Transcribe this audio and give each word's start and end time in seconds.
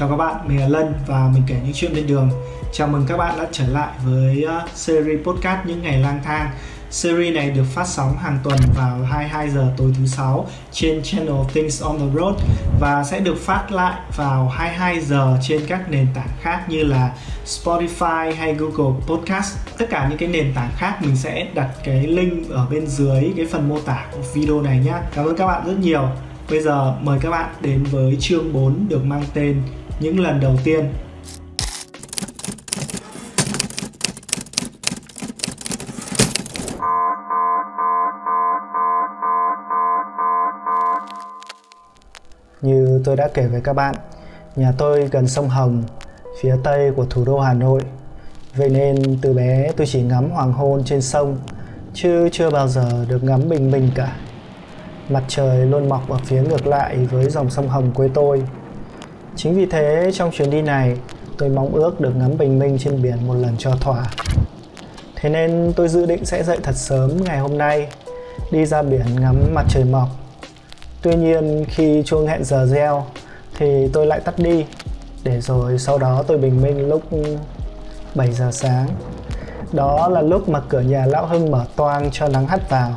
Chào 0.00 0.08
các 0.08 0.16
bạn, 0.16 0.48
mình 0.48 0.60
là 0.60 0.68
Lân 0.68 0.94
và 1.06 1.30
mình 1.32 1.42
kể 1.46 1.56
những 1.64 1.72
chuyện 1.74 1.94
bên 1.94 2.06
đường. 2.06 2.30
Chào 2.72 2.88
mừng 2.88 3.04
các 3.08 3.16
bạn 3.16 3.38
đã 3.38 3.46
trở 3.52 3.66
lại 3.66 3.88
với 4.04 4.42
ờ, 4.42 4.66
series 4.74 5.20
podcast 5.24 5.66
những 5.66 5.82
ngày 5.82 5.98
lang 5.98 6.20
thang. 6.24 6.50
Series 6.90 7.34
này 7.34 7.50
được 7.50 7.64
phát 7.74 7.86
sóng 7.86 8.16
hàng 8.18 8.38
tuần 8.44 8.58
vào 8.76 9.02
22 9.02 9.50
giờ 9.50 9.72
tối 9.76 9.94
thứ 9.98 10.06
sáu 10.06 10.46
trên 10.72 11.02
channel 11.02 11.34
Things 11.54 11.82
on 11.82 11.98
the 11.98 12.04
Road 12.14 12.34
và 12.80 13.04
sẽ 13.04 13.20
được 13.20 13.38
phát 13.38 13.72
lại 13.72 14.00
vào 14.16 14.48
22 14.48 15.00
giờ 15.00 15.38
trên 15.42 15.66
các 15.66 15.90
nền 15.90 16.06
tảng 16.14 16.30
khác 16.40 16.64
như 16.68 16.84
là 16.84 17.14
Spotify 17.46 18.34
hay 18.34 18.54
Google 18.54 19.00
Podcast. 19.06 19.58
Tất 19.78 19.86
cả 19.90 20.06
những 20.08 20.18
cái 20.18 20.28
nền 20.28 20.52
tảng 20.54 20.70
khác 20.76 20.98
mình 21.02 21.16
sẽ 21.16 21.46
đặt 21.54 21.70
cái 21.84 22.06
link 22.06 22.50
ở 22.50 22.66
bên 22.70 22.86
dưới 22.86 23.32
cái 23.36 23.46
phần 23.46 23.68
mô 23.68 23.80
tả 23.80 24.06
của 24.12 24.22
video 24.34 24.62
này 24.62 24.78
nhé. 24.78 24.94
Cảm 25.14 25.26
ơn 25.26 25.36
các 25.36 25.46
bạn 25.46 25.66
rất 25.66 25.78
nhiều. 25.80 26.08
Bây 26.50 26.60
giờ 26.60 26.94
mời 27.02 27.18
các 27.22 27.30
bạn 27.30 27.54
đến 27.60 27.84
với 27.84 28.16
chương 28.20 28.52
4 28.52 28.86
được 28.88 29.04
mang 29.04 29.24
tên 29.34 29.62
những 30.00 30.20
lần 30.20 30.40
đầu 30.40 30.52
tiên. 30.64 30.92
Như 42.62 43.02
tôi 43.04 43.16
đã 43.16 43.28
kể 43.34 43.46
với 43.46 43.60
các 43.60 43.72
bạn, 43.72 43.94
nhà 44.56 44.72
tôi 44.78 45.08
gần 45.12 45.26
sông 45.28 45.48
Hồng, 45.48 45.82
phía 46.40 46.56
tây 46.64 46.90
của 46.96 47.04
thủ 47.10 47.24
đô 47.24 47.40
Hà 47.40 47.54
Nội. 47.54 47.82
Vậy 48.54 48.68
nên 48.68 49.18
từ 49.22 49.32
bé 49.32 49.72
tôi 49.76 49.86
chỉ 49.86 50.02
ngắm 50.02 50.30
hoàng 50.30 50.52
hôn 50.52 50.84
trên 50.84 51.02
sông, 51.02 51.38
chứ 51.94 52.28
chưa 52.32 52.50
bao 52.50 52.68
giờ 52.68 53.04
được 53.08 53.24
ngắm 53.24 53.48
bình 53.48 53.70
minh 53.70 53.90
cả. 53.94 54.16
Mặt 55.08 55.22
trời 55.28 55.66
luôn 55.66 55.88
mọc 55.88 56.10
ở 56.10 56.18
phía 56.24 56.42
ngược 56.42 56.66
lại 56.66 56.96
với 56.96 57.30
dòng 57.30 57.50
sông 57.50 57.68
Hồng 57.68 57.92
quê 57.94 58.08
tôi. 58.14 58.42
Chính 59.36 59.54
vì 59.54 59.66
thế 59.66 60.10
trong 60.14 60.30
chuyến 60.30 60.50
đi 60.50 60.62
này, 60.62 60.96
tôi 61.38 61.48
mong 61.48 61.74
ước 61.74 62.00
được 62.00 62.12
ngắm 62.16 62.38
bình 62.38 62.58
minh 62.58 62.78
trên 62.78 63.02
biển 63.02 63.26
một 63.26 63.34
lần 63.34 63.56
cho 63.58 63.70
thỏa. 63.80 64.04
Thế 65.16 65.28
nên 65.28 65.72
tôi 65.76 65.88
dự 65.88 66.06
định 66.06 66.24
sẽ 66.24 66.42
dậy 66.42 66.58
thật 66.62 66.76
sớm 66.76 67.24
ngày 67.24 67.38
hôm 67.38 67.58
nay, 67.58 67.88
đi 68.50 68.66
ra 68.66 68.82
biển 68.82 69.20
ngắm 69.20 69.54
mặt 69.54 69.64
trời 69.68 69.84
mọc. 69.84 70.08
Tuy 71.02 71.14
nhiên 71.14 71.64
khi 71.68 72.02
chuông 72.06 72.26
hẹn 72.26 72.44
giờ 72.44 72.66
reo 72.66 73.04
thì 73.58 73.88
tôi 73.92 74.06
lại 74.06 74.20
tắt 74.20 74.38
đi, 74.38 74.66
để 75.24 75.40
rồi 75.40 75.78
sau 75.78 75.98
đó 75.98 76.24
tôi 76.26 76.38
bình 76.38 76.62
minh 76.62 76.88
lúc 76.88 77.02
7 78.14 78.32
giờ 78.32 78.50
sáng. 78.52 78.88
Đó 79.72 80.08
là 80.08 80.22
lúc 80.22 80.48
mà 80.48 80.60
cửa 80.68 80.80
nhà 80.80 81.06
lão 81.06 81.26
Hưng 81.26 81.50
mở 81.50 81.64
toang 81.76 82.10
cho 82.12 82.28
nắng 82.28 82.46
hắt 82.46 82.70
vào. 82.70 82.92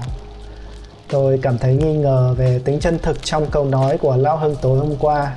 Tôi 1.09 1.39
cảm 1.41 1.57
thấy 1.57 1.75
nghi 1.75 1.93
ngờ 1.93 2.35
về 2.37 2.61
tính 2.65 2.79
chân 2.79 2.99
thực 2.99 3.23
trong 3.23 3.45
câu 3.51 3.65
nói 3.65 3.97
của 3.97 4.15
Lão 4.17 4.37
Hưng 4.37 4.55
tối 4.61 4.79
hôm 4.79 4.95
qua. 4.99 5.35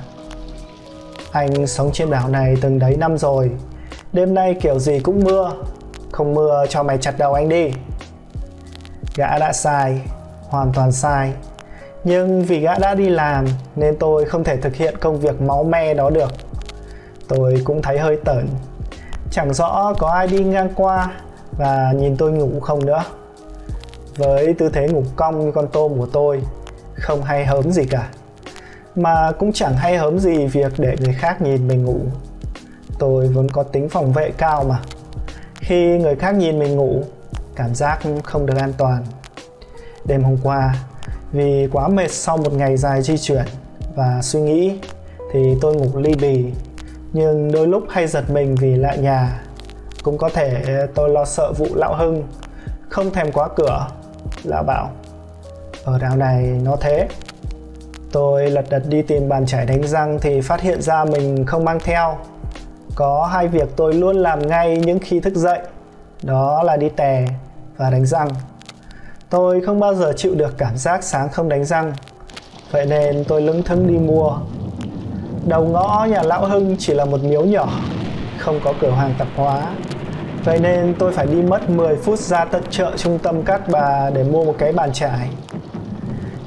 Anh 1.31 1.67
sống 1.67 1.91
trên 1.93 2.09
đảo 2.09 2.29
này 2.29 2.55
từng 2.61 2.79
đấy 2.79 2.95
năm 2.97 3.17
rồi, 3.17 3.51
đêm 4.13 4.33
nay 4.33 4.55
kiểu 4.61 4.79
gì 4.79 4.99
cũng 4.99 5.23
mưa, 5.23 5.53
không 6.11 6.33
mưa 6.33 6.65
cho 6.69 6.83
mày 6.83 6.97
chặt 6.97 7.17
đầu 7.17 7.33
anh 7.33 7.49
đi. 7.49 7.71
Gã 9.15 9.39
đã 9.39 9.53
sai, 9.53 10.01
hoàn 10.49 10.71
toàn 10.73 10.91
sai. 10.91 11.33
Nhưng 12.03 12.41
vì 12.41 12.59
gã 12.59 12.77
đã 12.77 12.95
đi 12.95 13.09
làm 13.09 13.45
nên 13.75 13.95
tôi 13.99 14.25
không 14.25 14.43
thể 14.43 14.57
thực 14.57 14.75
hiện 14.75 14.95
công 14.99 15.19
việc 15.19 15.41
máu 15.41 15.63
me 15.63 15.93
đó 15.93 16.09
được. 16.09 16.31
Tôi 17.27 17.61
cũng 17.65 17.81
thấy 17.81 17.99
hơi 17.99 18.17
tởn. 18.25 18.47
Chẳng 19.31 19.53
rõ 19.53 19.93
có 19.97 20.09
ai 20.09 20.27
đi 20.27 20.43
ngang 20.43 20.69
qua 20.75 21.11
và 21.57 21.93
nhìn 21.95 22.17
tôi 22.17 22.31
ngủ 22.31 22.59
không 22.59 22.85
nữa 22.85 23.03
với 24.17 24.53
tư 24.53 24.69
thế 24.69 24.87
ngủ 24.87 25.03
cong 25.15 25.45
như 25.45 25.51
con 25.51 25.67
tôm 25.67 25.97
của 25.97 26.05
tôi 26.05 26.41
không 26.93 27.23
hay 27.23 27.45
hớm 27.45 27.71
gì 27.71 27.85
cả 27.85 28.07
mà 28.97 29.31
cũng 29.39 29.53
chẳng 29.53 29.75
hay 29.75 29.97
hớm 29.97 30.19
gì 30.19 30.45
việc 30.45 30.73
để 30.77 30.95
người 30.99 31.13
khác 31.13 31.41
nhìn 31.41 31.67
mình 31.67 31.85
ngủ. 31.85 31.99
Tôi 32.99 33.27
vốn 33.27 33.49
có 33.49 33.63
tính 33.63 33.89
phòng 33.89 34.13
vệ 34.13 34.31
cao 34.37 34.63
mà. 34.63 34.79
Khi 35.55 35.97
người 35.97 36.15
khác 36.15 36.31
nhìn 36.31 36.59
mình 36.59 36.75
ngủ, 36.75 37.03
cảm 37.55 37.75
giác 37.75 37.99
không 38.23 38.45
được 38.45 38.57
an 38.57 38.73
toàn. 38.77 39.03
Đêm 40.05 40.23
hôm 40.23 40.37
qua, 40.43 40.75
vì 41.31 41.67
quá 41.71 41.87
mệt 41.87 42.11
sau 42.11 42.37
một 42.37 42.53
ngày 42.53 42.77
dài 42.77 43.01
di 43.01 43.17
chuyển 43.17 43.45
và 43.95 44.19
suy 44.21 44.39
nghĩ, 44.39 44.79
thì 45.33 45.55
tôi 45.61 45.75
ngủ 45.75 45.99
ly 45.99 46.13
bì. 46.21 46.45
Nhưng 47.13 47.51
đôi 47.51 47.67
lúc 47.67 47.83
hay 47.89 48.07
giật 48.07 48.29
mình 48.29 48.55
vì 48.55 48.75
lạ 48.75 48.95
nhà. 48.95 49.41
Cũng 50.03 50.17
có 50.17 50.29
thể 50.29 50.63
tôi 50.95 51.09
lo 51.09 51.25
sợ 51.25 51.53
vụ 51.57 51.67
lão 51.75 51.95
hưng, 51.95 52.23
không 52.89 53.13
thèm 53.13 53.31
quá 53.31 53.49
cửa, 53.55 53.87
lão 54.43 54.63
bảo, 54.63 54.89
ở 55.83 55.99
đảo 55.99 56.15
này 56.15 56.43
nó 56.63 56.75
thế 56.81 57.07
tôi 58.11 58.49
lật 58.49 58.65
đật 58.69 58.83
đi 58.87 59.01
tìm 59.01 59.29
bàn 59.29 59.45
chải 59.45 59.65
đánh 59.65 59.87
răng 59.87 60.19
thì 60.21 60.41
phát 60.41 60.61
hiện 60.61 60.81
ra 60.81 61.05
mình 61.05 61.45
không 61.45 61.65
mang 61.65 61.79
theo. 61.79 62.17
Có 62.95 63.29
hai 63.31 63.47
việc 63.47 63.69
tôi 63.75 63.93
luôn 63.93 64.15
làm 64.15 64.47
ngay 64.47 64.77
những 64.77 64.99
khi 64.99 65.19
thức 65.19 65.35
dậy. 65.35 65.59
Đó 66.23 66.63
là 66.63 66.77
đi 66.77 66.89
tè 66.89 67.27
và 67.77 67.89
đánh 67.89 68.05
răng. 68.05 68.27
Tôi 69.29 69.61
không 69.65 69.79
bao 69.79 69.95
giờ 69.95 70.13
chịu 70.15 70.35
được 70.35 70.57
cảm 70.57 70.77
giác 70.77 71.03
sáng 71.03 71.29
không 71.29 71.49
đánh 71.49 71.65
răng. 71.65 71.93
Vậy 72.71 72.85
nên 72.85 73.23
tôi 73.27 73.41
lững 73.41 73.63
thững 73.63 73.87
đi 73.87 73.97
mua. 73.97 74.37
Đầu 75.45 75.63
ngõ 75.65 76.07
nhà 76.09 76.23
lão 76.23 76.45
hưng 76.45 76.75
chỉ 76.79 76.93
là 76.93 77.05
một 77.05 77.23
miếu 77.23 77.41
nhỏ, 77.45 77.69
không 78.37 78.59
có 78.63 78.73
cửa 78.81 78.91
hàng 78.91 79.13
tạp 79.17 79.27
hóa. 79.35 79.75
Vậy 80.43 80.59
nên 80.59 80.95
tôi 80.99 81.11
phải 81.11 81.25
đi 81.25 81.41
mất 81.41 81.69
10 81.69 81.95
phút 81.95 82.19
ra 82.19 82.45
tận 82.45 82.63
chợ 82.69 82.91
trung 82.97 83.19
tâm 83.19 83.43
Cát 83.43 83.69
Bà 83.69 84.09
để 84.09 84.23
mua 84.23 84.45
một 84.45 84.55
cái 84.57 84.71
bàn 84.71 84.93
chải. 84.93 85.29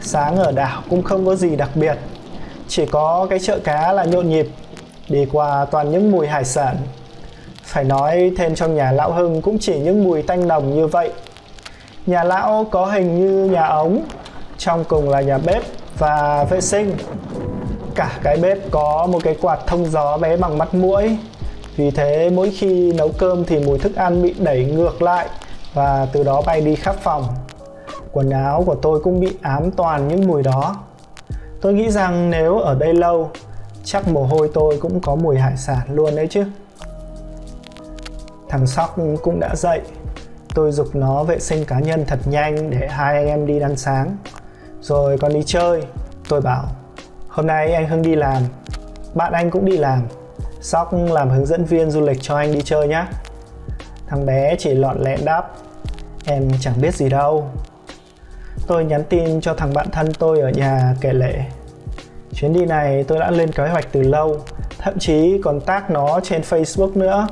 Sáng 0.00 0.36
ở 0.36 0.52
đảo 0.52 0.82
cũng 0.90 1.02
không 1.02 1.26
có 1.26 1.34
gì 1.34 1.56
đặc 1.56 1.70
biệt, 1.74 1.98
chỉ 2.68 2.86
có 2.86 3.26
cái 3.30 3.38
chợ 3.38 3.58
cá 3.64 3.92
là 3.92 4.04
nhộn 4.04 4.28
nhịp, 4.28 4.48
đi 5.08 5.26
qua 5.32 5.64
toàn 5.64 5.90
những 5.90 6.10
mùi 6.10 6.26
hải 6.26 6.44
sản. 6.44 6.76
Phải 7.62 7.84
nói 7.84 8.32
thêm 8.38 8.54
trong 8.54 8.74
nhà 8.74 8.92
lão 8.92 9.12
Hưng 9.12 9.42
cũng 9.42 9.58
chỉ 9.58 9.78
những 9.78 10.04
mùi 10.04 10.22
tanh 10.22 10.48
nồng 10.48 10.76
như 10.76 10.86
vậy. 10.86 11.12
Nhà 12.06 12.24
lão 12.24 12.66
có 12.70 12.86
hình 12.86 13.20
như 13.20 13.50
nhà 13.50 13.66
ống, 13.66 14.02
trong 14.58 14.84
cùng 14.84 15.08
là 15.08 15.20
nhà 15.20 15.38
bếp 15.38 15.62
và 15.98 16.44
vệ 16.50 16.60
sinh. 16.60 16.96
Cả 17.94 18.10
cái 18.22 18.36
bếp 18.36 18.58
có 18.70 19.06
một 19.12 19.18
cái 19.24 19.36
quạt 19.40 19.58
thông 19.66 19.90
gió 19.90 20.16
bé 20.16 20.36
bằng 20.36 20.58
mắt 20.58 20.74
mũi 20.74 21.16
vì 21.76 21.90
thế 21.90 22.30
mỗi 22.30 22.50
khi 22.50 22.92
nấu 22.92 23.10
cơm 23.18 23.44
thì 23.44 23.58
mùi 23.58 23.78
thức 23.78 23.96
ăn 23.96 24.22
bị 24.22 24.34
đẩy 24.38 24.64
ngược 24.64 25.02
lại 25.02 25.26
và 25.74 26.06
từ 26.12 26.22
đó 26.22 26.42
bay 26.46 26.60
đi 26.60 26.74
khắp 26.74 26.96
phòng. 27.02 27.24
Quần 28.12 28.30
áo 28.30 28.62
của 28.66 28.74
tôi 28.74 29.00
cũng 29.00 29.20
bị 29.20 29.36
ám 29.42 29.70
toàn 29.70 30.08
những 30.08 30.26
mùi 30.26 30.42
đó. 30.42 30.76
Tôi 31.60 31.74
nghĩ 31.74 31.90
rằng 31.90 32.30
nếu 32.30 32.58
ở 32.58 32.74
đây 32.74 32.94
lâu, 32.94 33.30
chắc 33.84 34.08
mồ 34.08 34.24
hôi 34.24 34.50
tôi 34.54 34.78
cũng 34.80 35.00
có 35.00 35.14
mùi 35.14 35.38
hải 35.38 35.56
sản 35.56 35.94
luôn 35.94 36.16
đấy 36.16 36.26
chứ. 36.30 36.44
Thằng 38.48 38.66
Sóc 38.66 38.96
cũng 39.22 39.40
đã 39.40 39.56
dậy. 39.56 39.80
Tôi 40.54 40.72
dục 40.72 40.88
nó 40.94 41.24
vệ 41.24 41.38
sinh 41.38 41.64
cá 41.64 41.78
nhân 41.78 42.04
thật 42.06 42.18
nhanh 42.24 42.70
để 42.70 42.88
hai 42.88 43.16
anh 43.16 43.26
em 43.26 43.46
đi 43.46 43.60
ăn 43.60 43.76
sáng. 43.76 44.16
Rồi 44.82 45.18
còn 45.18 45.32
đi 45.32 45.42
chơi. 45.46 45.82
Tôi 46.28 46.40
bảo, 46.40 46.64
hôm 47.28 47.46
nay 47.46 47.72
anh 47.72 47.88
Hưng 47.88 48.02
đi 48.02 48.14
làm, 48.14 48.42
bạn 49.14 49.32
anh 49.32 49.50
cũng 49.50 49.64
đi 49.64 49.76
làm 49.76 50.02
Sóc 50.60 50.90
làm 50.92 51.30
hướng 51.30 51.46
dẫn 51.46 51.64
viên 51.64 51.90
du 51.90 52.00
lịch 52.00 52.18
cho 52.20 52.36
anh 52.36 52.52
đi 52.52 52.62
chơi 52.64 52.88
nhé 52.88 53.04
Thằng 54.06 54.26
bé 54.26 54.56
chỉ 54.58 54.74
lọn 54.74 55.00
lẹn 55.00 55.24
đáp 55.24 55.50
Em 56.26 56.50
chẳng 56.60 56.80
biết 56.80 56.94
gì 56.94 57.08
đâu 57.08 57.50
Tôi 58.70 58.84
nhắn 58.84 59.04
tin 59.08 59.40
cho 59.40 59.54
thằng 59.54 59.72
bạn 59.74 59.86
thân 59.92 60.12
tôi 60.18 60.40
ở 60.40 60.50
nhà 60.50 60.94
kể 61.00 61.12
lệ 61.12 61.34
Chuyến 62.34 62.52
đi 62.52 62.64
này 62.64 63.04
tôi 63.08 63.18
đã 63.18 63.30
lên 63.30 63.52
kế 63.52 63.68
hoạch 63.68 63.86
từ 63.92 64.02
lâu, 64.02 64.36
Thậm 64.78 64.98
chí 64.98 65.40
còn 65.44 65.60
tác 65.60 65.90
nó 65.90 66.20
trên 66.22 66.40
Facebook 66.40 66.98
nữa. 66.98 67.28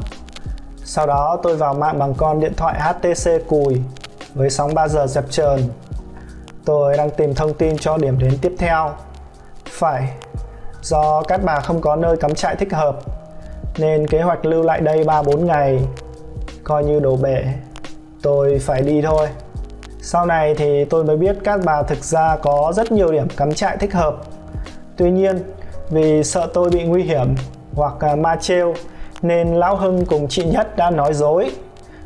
Sau 0.84 1.06
đó 1.06 1.40
tôi 1.42 1.56
vào 1.56 1.74
mạng 1.74 1.98
bằng 1.98 2.14
con 2.14 2.40
điện 2.40 2.52
thoại 2.56 2.80
HTC 2.80 3.48
cùi 3.48 3.82
Với 4.34 4.50
sóng 4.50 4.74
3 4.74 4.88
giờ 4.88 5.06
dẹp 5.06 5.30
trờn 5.30 5.60
Tôi 6.64 6.96
đang 6.96 7.10
tìm 7.10 7.34
thông 7.34 7.54
tin 7.54 7.78
cho 7.78 7.96
điểm 7.96 8.18
đến 8.18 8.38
tiếp 8.42 8.52
theo. 8.58 8.90
Phải, 9.70 10.08
Do 10.82 11.22
các 11.22 11.40
bà 11.44 11.60
không 11.60 11.80
có 11.80 11.96
nơi 11.96 12.16
cắm 12.16 12.34
trại 12.34 12.56
thích 12.56 12.72
hợp, 12.72 12.96
nên 13.78 14.06
kế 14.06 14.22
hoạch 14.22 14.44
lưu 14.44 14.62
lại 14.62 14.80
đây 14.80 15.04
3-4 15.04 15.44
ngày, 15.44 15.78
coi 16.64 16.84
như 16.84 17.00
đổ 17.00 17.16
bể. 17.16 17.44
Tôi 18.22 18.58
phải 18.58 18.82
đi 18.82 19.02
thôi 19.02 19.28
sau 20.10 20.26
này 20.26 20.54
thì 20.54 20.84
tôi 20.84 21.04
mới 21.04 21.16
biết 21.16 21.36
các 21.44 21.60
bà 21.64 21.82
thực 21.82 22.04
ra 22.04 22.36
có 22.36 22.72
rất 22.76 22.92
nhiều 22.92 23.12
điểm 23.12 23.28
cắm 23.36 23.52
trại 23.52 23.76
thích 23.76 23.92
hợp 23.94 24.16
tuy 24.96 25.10
nhiên, 25.10 25.38
vì 25.90 26.24
sợ 26.24 26.48
tôi 26.54 26.70
bị 26.70 26.84
nguy 26.84 27.02
hiểm 27.02 27.34
hoặc 27.74 27.94
à, 28.00 28.16
ma 28.16 28.36
trêu, 28.40 28.74
nên 29.22 29.54
lão 29.54 29.76
hưng 29.76 30.06
cùng 30.06 30.28
chị 30.28 30.44
nhất 30.44 30.76
đã 30.76 30.90
nói 30.90 31.14
dối 31.14 31.50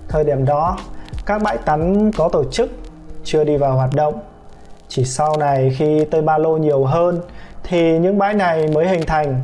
thời 0.08 0.25
điểm 0.25 0.44
đó, 0.44 0.78
các 1.26 1.43
bãi 1.43 1.58
tắm 1.58 2.12
có 2.12 2.28
tổ 2.28 2.44
chức 2.44 2.70
chưa 3.25 3.44
đi 3.44 3.56
vào 3.56 3.76
hoạt 3.76 3.90
động 3.94 4.14
chỉ 4.88 5.05
sau 5.05 5.37
này 5.37 5.75
khi 5.78 6.05
tây 6.05 6.22
ba 6.22 6.38
lô 6.38 6.56
nhiều 6.56 6.84
hơn, 6.84 7.20
thì 7.62 7.98
những 7.98 8.19
bãi 8.19 8.34
này 8.34 8.69
mới 8.69 8.88
hình 8.88 9.06
thành 9.06 9.43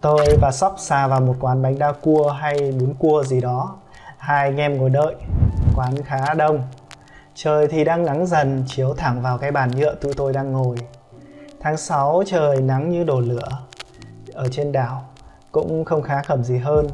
Tôi 0.00 0.26
và 0.40 0.50
Sóc 0.50 0.74
xà 0.78 1.06
vào 1.06 1.20
một 1.20 1.34
quán 1.40 1.62
bánh 1.62 1.78
đa 1.78 1.92
cua 1.92 2.28
hay 2.30 2.72
bún 2.80 2.94
cua 2.98 3.22
gì 3.22 3.40
đó. 3.40 3.76
Hai 4.18 4.48
anh 4.48 4.56
em 4.56 4.78
ngồi 4.78 4.90
đợi. 4.90 5.14
Quán 5.76 5.94
khá 6.04 6.34
đông. 6.34 6.62
Trời 7.34 7.68
thì 7.68 7.84
đang 7.84 8.04
nắng 8.04 8.26
dần 8.26 8.64
chiếu 8.66 8.94
thẳng 8.94 9.22
vào 9.22 9.38
cái 9.38 9.50
bàn 9.50 9.70
nhựa 9.70 9.94
tụi 9.94 10.12
tôi 10.14 10.32
đang 10.32 10.52
ngồi. 10.52 10.76
Tháng 11.60 11.76
6 11.76 12.22
trời 12.26 12.60
nắng 12.60 12.90
như 12.90 13.04
đổ 13.04 13.20
lửa. 13.20 13.48
Ở 14.32 14.48
trên 14.50 14.72
đảo, 14.72 15.04
cũng 15.52 15.84
không 15.84 16.02
khá 16.02 16.22
khẩm 16.22 16.44
gì 16.44 16.58
hơn. 16.58 16.88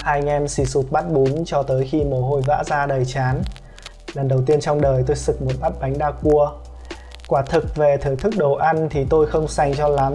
Hai 0.00 0.18
anh 0.18 0.28
em 0.28 0.48
xì 0.48 0.64
sụp 0.64 0.90
bắt 0.90 1.04
bún 1.10 1.44
cho 1.44 1.62
tới 1.62 1.88
khi 1.90 2.04
mồ 2.04 2.20
hôi 2.28 2.42
vã 2.46 2.62
ra 2.66 2.86
đầy 2.86 3.04
chán. 3.04 3.42
Lần 4.14 4.28
đầu 4.28 4.42
tiên 4.46 4.60
trong 4.60 4.80
đời 4.80 5.04
tôi 5.06 5.16
sực 5.16 5.42
một 5.42 5.52
bát 5.60 5.72
bánh 5.80 5.98
đa 5.98 6.10
cua. 6.10 6.52
Quả 7.28 7.42
thực 7.42 7.76
về 7.76 7.96
thưởng 7.96 8.16
thức 8.16 8.34
đồ 8.36 8.54
ăn 8.54 8.88
thì 8.90 9.06
tôi 9.10 9.26
không 9.26 9.48
sành 9.48 9.74
cho 9.74 9.88
lắm, 9.88 10.12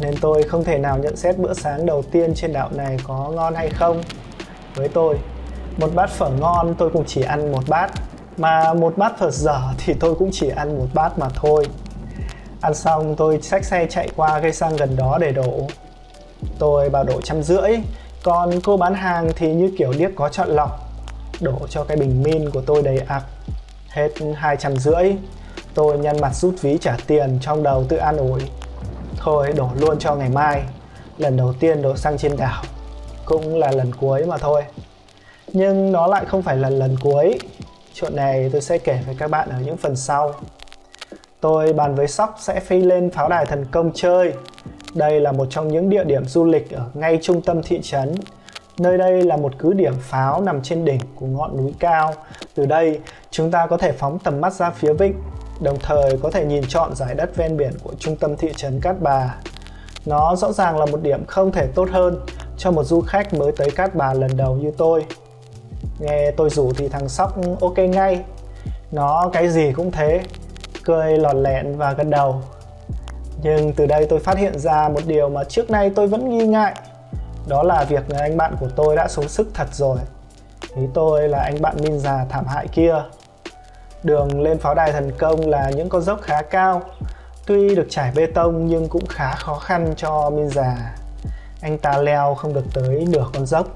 nên 0.00 0.14
tôi 0.20 0.42
không 0.42 0.64
thể 0.64 0.78
nào 0.78 0.98
nhận 0.98 1.16
xét 1.16 1.38
bữa 1.38 1.54
sáng 1.54 1.86
đầu 1.86 2.02
tiên 2.02 2.34
trên 2.34 2.52
đảo 2.52 2.70
này 2.72 2.96
có 3.06 3.30
ngon 3.34 3.54
hay 3.54 3.70
không. 3.70 4.02
Với 4.74 4.88
tôi, 4.88 5.18
một 5.78 5.88
bát 5.94 6.10
phở 6.10 6.30
ngon 6.30 6.74
tôi 6.78 6.90
cũng 6.90 7.04
chỉ 7.06 7.22
ăn 7.22 7.52
một 7.52 7.62
bát, 7.68 7.90
mà 8.36 8.74
một 8.74 8.96
bát 8.96 9.18
phở 9.18 9.30
dở 9.30 9.60
thì 9.78 9.94
tôi 10.00 10.14
cũng 10.14 10.30
chỉ 10.32 10.48
ăn 10.48 10.78
một 10.78 10.86
bát 10.94 11.18
mà 11.18 11.28
thôi. 11.34 11.66
Ăn 12.60 12.74
xong 12.74 13.16
tôi 13.16 13.42
xách 13.42 13.64
xe 13.64 13.86
chạy 13.90 14.08
qua 14.16 14.40
cây 14.40 14.52
xăng 14.52 14.76
gần 14.76 14.96
đó 14.96 15.18
để 15.20 15.32
đổ. 15.32 15.68
Tôi 16.58 16.90
bảo 16.90 17.04
đổ 17.04 17.20
trăm 17.20 17.42
rưỡi, 17.42 17.70
còn 18.22 18.60
cô 18.60 18.76
bán 18.76 18.94
hàng 18.94 19.30
thì 19.36 19.52
như 19.52 19.72
kiểu 19.78 19.92
điếc 19.98 20.10
có 20.16 20.28
chọn 20.28 20.48
lọc. 20.48 20.80
Đổ 21.40 21.58
cho 21.68 21.84
cái 21.84 21.96
bình 21.96 22.22
min 22.22 22.50
của 22.50 22.60
tôi 22.60 22.82
đầy 22.82 22.98
ạc 22.98 23.22
Hết 23.88 24.08
hai 24.34 24.56
trăm 24.56 24.76
rưỡi. 24.76 25.12
Tôi 25.74 25.98
nhăn 25.98 26.20
mặt 26.20 26.34
rút 26.34 26.54
ví 26.60 26.78
trả 26.80 26.96
tiền 27.06 27.38
trong 27.40 27.62
đầu 27.62 27.84
tự 27.88 27.96
an 27.96 28.16
ủi. 28.16 28.40
Thôi 29.16 29.52
đổ 29.56 29.68
luôn 29.76 29.98
cho 29.98 30.14
ngày 30.14 30.28
mai. 30.28 30.62
Lần 31.18 31.36
đầu 31.36 31.52
tiên 31.60 31.82
đổ 31.82 31.96
xăng 31.96 32.18
trên 32.18 32.36
đảo. 32.36 32.62
Cũng 33.24 33.58
là 33.58 33.70
lần 33.72 33.94
cuối 33.94 34.26
mà 34.26 34.38
thôi. 34.38 34.62
Nhưng 35.52 35.92
nó 35.92 36.06
lại 36.06 36.24
không 36.24 36.42
phải 36.42 36.56
là 36.56 36.70
lần 36.70 36.96
cuối. 37.00 37.38
Chuyện 38.00 38.16
này 38.16 38.48
tôi 38.52 38.60
sẽ 38.60 38.78
kể 38.78 38.98
với 39.06 39.14
các 39.18 39.30
bạn 39.30 39.48
ở 39.48 39.56
những 39.64 39.76
phần 39.76 39.96
sau. 39.96 40.34
Tôi 41.40 41.72
bàn 41.72 41.94
với 41.94 42.08
Sóc 42.08 42.36
sẽ 42.40 42.60
phi 42.60 42.78
lên 42.78 43.10
pháo 43.10 43.28
đài 43.28 43.46
thần 43.46 43.64
công 43.64 43.90
chơi. 43.94 44.32
Đây 44.94 45.20
là 45.20 45.32
một 45.32 45.46
trong 45.50 45.68
những 45.68 45.90
địa 45.90 46.04
điểm 46.04 46.24
du 46.24 46.44
lịch 46.44 46.70
ở 46.70 46.84
ngay 46.94 47.18
trung 47.22 47.42
tâm 47.42 47.62
thị 47.62 47.80
trấn. 47.82 48.14
Nơi 48.78 48.98
đây 48.98 49.22
là 49.22 49.36
một 49.36 49.52
cứ 49.58 49.72
điểm 49.72 49.94
pháo 50.00 50.42
nằm 50.42 50.62
trên 50.62 50.84
đỉnh 50.84 51.00
của 51.14 51.26
ngọn 51.26 51.56
núi 51.56 51.74
cao. 51.78 52.14
Từ 52.54 52.66
đây, 52.66 53.00
chúng 53.30 53.50
ta 53.50 53.66
có 53.66 53.76
thể 53.76 53.92
phóng 53.92 54.18
tầm 54.18 54.40
mắt 54.40 54.52
ra 54.52 54.70
phía 54.70 54.92
vịnh, 54.92 55.14
đồng 55.60 55.78
thời 55.80 56.18
có 56.22 56.30
thể 56.30 56.44
nhìn 56.44 56.64
trọn 56.68 56.94
giải 56.94 57.14
đất 57.14 57.36
ven 57.36 57.56
biển 57.56 57.72
của 57.84 57.92
trung 57.98 58.16
tâm 58.16 58.36
thị 58.36 58.52
trấn 58.56 58.80
Cát 58.80 59.00
Bà. 59.00 59.34
Nó 60.06 60.36
rõ 60.36 60.52
ràng 60.52 60.78
là 60.78 60.86
một 60.86 61.02
điểm 61.02 61.24
không 61.26 61.52
thể 61.52 61.66
tốt 61.74 61.88
hơn 61.90 62.20
cho 62.58 62.70
một 62.70 62.84
du 62.84 63.00
khách 63.00 63.34
mới 63.34 63.52
tới 63.52 63.70
Cát 63.70 63.94
Bà 63.94 64.14
lần 64.14 64.36
đầu 64.36 64.54
như 64.54 64.72
tôi. 64.78 65.04
Nghe 65.98 66.30
tôi 66.30 66.50
rủ 66.50 66.72
thì 66.76 66.88
thằng 66.88 67.08
Sóc 67.08 67.34
ok 67.60 67.78
ngay. 67.78 68.24
Nó 68.92 69.30
cái 69.32 69.48
gì 69.48 69.72
cũng 69.72 69.90
thế, 69.90 70.20
cười 70.84 71.18
lọt 71.18 71.36
lẹn 71.36 71.78
và 71.78 71.92
gật 71.92 72.06
đầu. 72.08 72.42
Nhưng 73.42 73.72
từ 73.72 73.86
đây 73.86 74.06
tôi 74.10 74.20
phát 74.20 74.38
hiện 74.38 74.58
ra 74.58 74.88
một 74.88 75.00
điều 75.06 75.28
mà 75.28 75.44
trước 75.44 75.70
nay 75.70 75.90
tôi 75.96 76.06
vẫn 76.08 76.28
nghi 76.28 76.46
ngại. 76.46 76.74
Đó 77.48 77.62
là 77.62 77.84
việc 77.84 78.02
anh 78.18 78.36
bạn 78.36 78.56
của 78.60 78.68
tôi 78.76 78.96
đã 78.96 79.08
xuống 79.08 79.28
sức 79.28 79.48
thật 79.54 79.68
rồi. 79.72 79.98
Ý 80.76 80.82
tôi 80.94 81.28
là 81.28 81.38
anh 81.38 81.62
bạn 81.62 81.76
minh 81.82 81.98
già 81.98 82.26
thảm 82.28 82.46
hại 82.46 82.68
kia. 82.68 82.94
Đường 84.02 84.40
lên 84.40 84.58
pháo 84.58 84.74
đài 84.74 84.92
thần 84.92 85.12
công 85.18 85.48
là 85.48 85.70
những 85.70 85.88
con 85.88 86.02
dốc 86.02 86.20
khá 86.22 86.42
cao. 86.42 86.82
Tuy 87.46 87.74
được 87.74 87.86
trải 87.90 88.12
bê 88.14 88.26
tông 88.26 88.66
nhưng 88.66 88.88
cũng 88.88 89.06
khá 89.06 89.34
khó 89.34 89.54
khăn 89.54 89.94
cho 89.96 90.30
minh 90.30 90.48
già. 90.48 90.96
Anh 91.60 91.78
ta 91.78 91.98
leo 91.98 92.34
không 92.34 92.54
được 92.54 92.64
tới 92.74 93.06
nửa 93.08 93.26
con 93.34 93.46
dốc. 93.46 93.66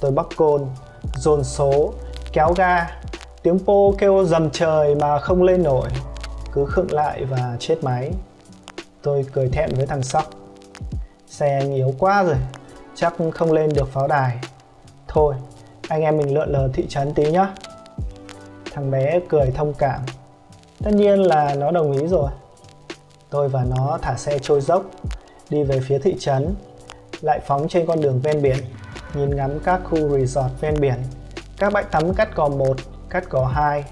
Tôi 0.00 0.10
bắc 0.10 0.26
côn, 0.36 0.66
dồn 1.14 1.44
số, 1.44 1.92
kéo 2.32 2.52
ga. 2.56 2.86
Tiếng 3.42 3.58
pô 3.58 3.94
kêu 3.98 4.24
dầm 4.24 4.50
trời 4.50 4.94
mà 4.94 5.18
không 5.18 5.42
lên 5.42 5.62
nổi 5.62 5.88
cứ 6.52 6.66
khựng 6.66 6.92
lại 6.92 7.24
và 7.24 7.56
chết 7.58 7.84
máy. 7.84 8.12
Tôi 9.02 9.26
cười 9.32 9.48
thẹn 9.48 9.70
với 9.76 9.86
thằng 9.86 10.02
sóc. 10.02 10.30
Xe 11.26 11.58
anh 11.58 11.74
yếu 11.74 11.94
quá 11.98 12.24
rồi 12.24 12.36
chắc 12.94 13.14
không 13.34 13.52
lên 13.52 13.70
được 13.74 13.92
pháo 13.92 14.08
đài. 14.08 14.38
Thôi 15.08 15.34
anh 15.88 16.02
em 16.02 16.18
mình 16.18 16.34
lượn 16.34 16.52
lờ 16.52 16.68
thị 16.74 16.86
trấn 16.88 17.14
tí 17.14 17.30
nhá. 17.30 17.54
Thằng 18.72 18.90
bé 18.90 19.20
cười 19.28 19.50
thông 19.54 19.74
cảm. 19.74 20.00
Tất 20.84 20.90
nhiên 20.94 21.22
là 21.22 21.54
nó 21.54 21.70
đồng 21.70 21.92
ý 21.92 22.06
rồi. 22.06 22.30
Tôi 23.30 23.48
và 23.48 23.64
nó 23.64 23.98
thả 24.02 24.14
xe 24.16 24.38
trôi 24.38 24.60
dốc 24.60 24.82
đi 25.50 25.62
về 25.62 25.80
phía 25.80 25.98
thị 25.98 26.16
trấn 26.18 26.54
lại 27.20 27.40
phóng 27.46 27.68
trên 27.68 27.86
con 27.86 28.00
đường 28.00 28.20
ven 28.20 28.42
biển 28.42 28.56
nhìn 29.14 29.36
ngắm 29.36 29.58
các 29.64 29.80
khu 29.84 30.18
resort 30.18 30.60
ven 30.60 30.80
biển. 30.80 31.02
Các 31.58 31.72
bãi 31.72 31.84
tắm 31.84 32.14
cắt 32.14 32.34
cò 32.34 32.48
1, 32.48 32.76
cắt 33.10 33.24
cò 33.28 33.44
2 33.44 33.84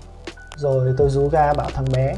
rồi 0.57 0.95
tôi 0.97 1.09
rú 1.11 1.29
ga 1.29 1.53
bảo 1.53 1.71
thằng 1.75 1.87
bé 1.95 2.15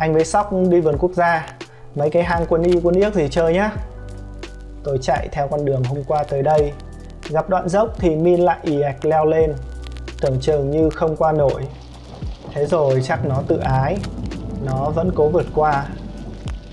anh 0.00 0.14
với 0.14 0.24
sóc 0.24 0.52
đi 0.68 0.80
vườn 0.80 0.98
quốc 0.98 1.12
gia 1.14 1.46
mấy 1.94 2.10
cái 2.10 2.22
hang 2.22 2.46
quân 2.48 2.62
y 2.62 2.80
quân 2.82 2.94
yếc 2.94 3.14
gì 3.14 3.28
chơi 3.30 3.54
nhá. 3.54 3.70
Tôi 4.84 4.98
chạy 5.02 5.28
theo 5.32 5.48
con 5.48 5.64
đường 5.64 5.84
hôm 5.84 6.04
qua 6.04 6.24
tới 6.24 6.42
đây. 6.42 6.72
Gặp 7.30 7.48
đoạn 7.48 7.68
dốc 7.68 7.88
thì 7.98 8.16
min 8.16 8.40
lại 8.40 8.58
ì 8.62 8.80
ạch 8.80 9.04
leo 9.04 9.26
lên. 9.26 9.54
Tưởng 10.20 10.40
chừng 10.40 10.70
như 10.70 10.90
không 10.90 11.16
qua 11.16 11.32
nổi. 11.32 11.66
Thế 12.54 12.66
rồi 12.66 13.00
chắc 13.04 13.26
nó 13.26 13.42
tự 13.48 13.58
ái. 13.58 13.96
Nó 14.64 14.90
vẫn 14.94 15.10
cố 15.14 15.28
vượt 15.28 15.46
qua. 15.54 15.86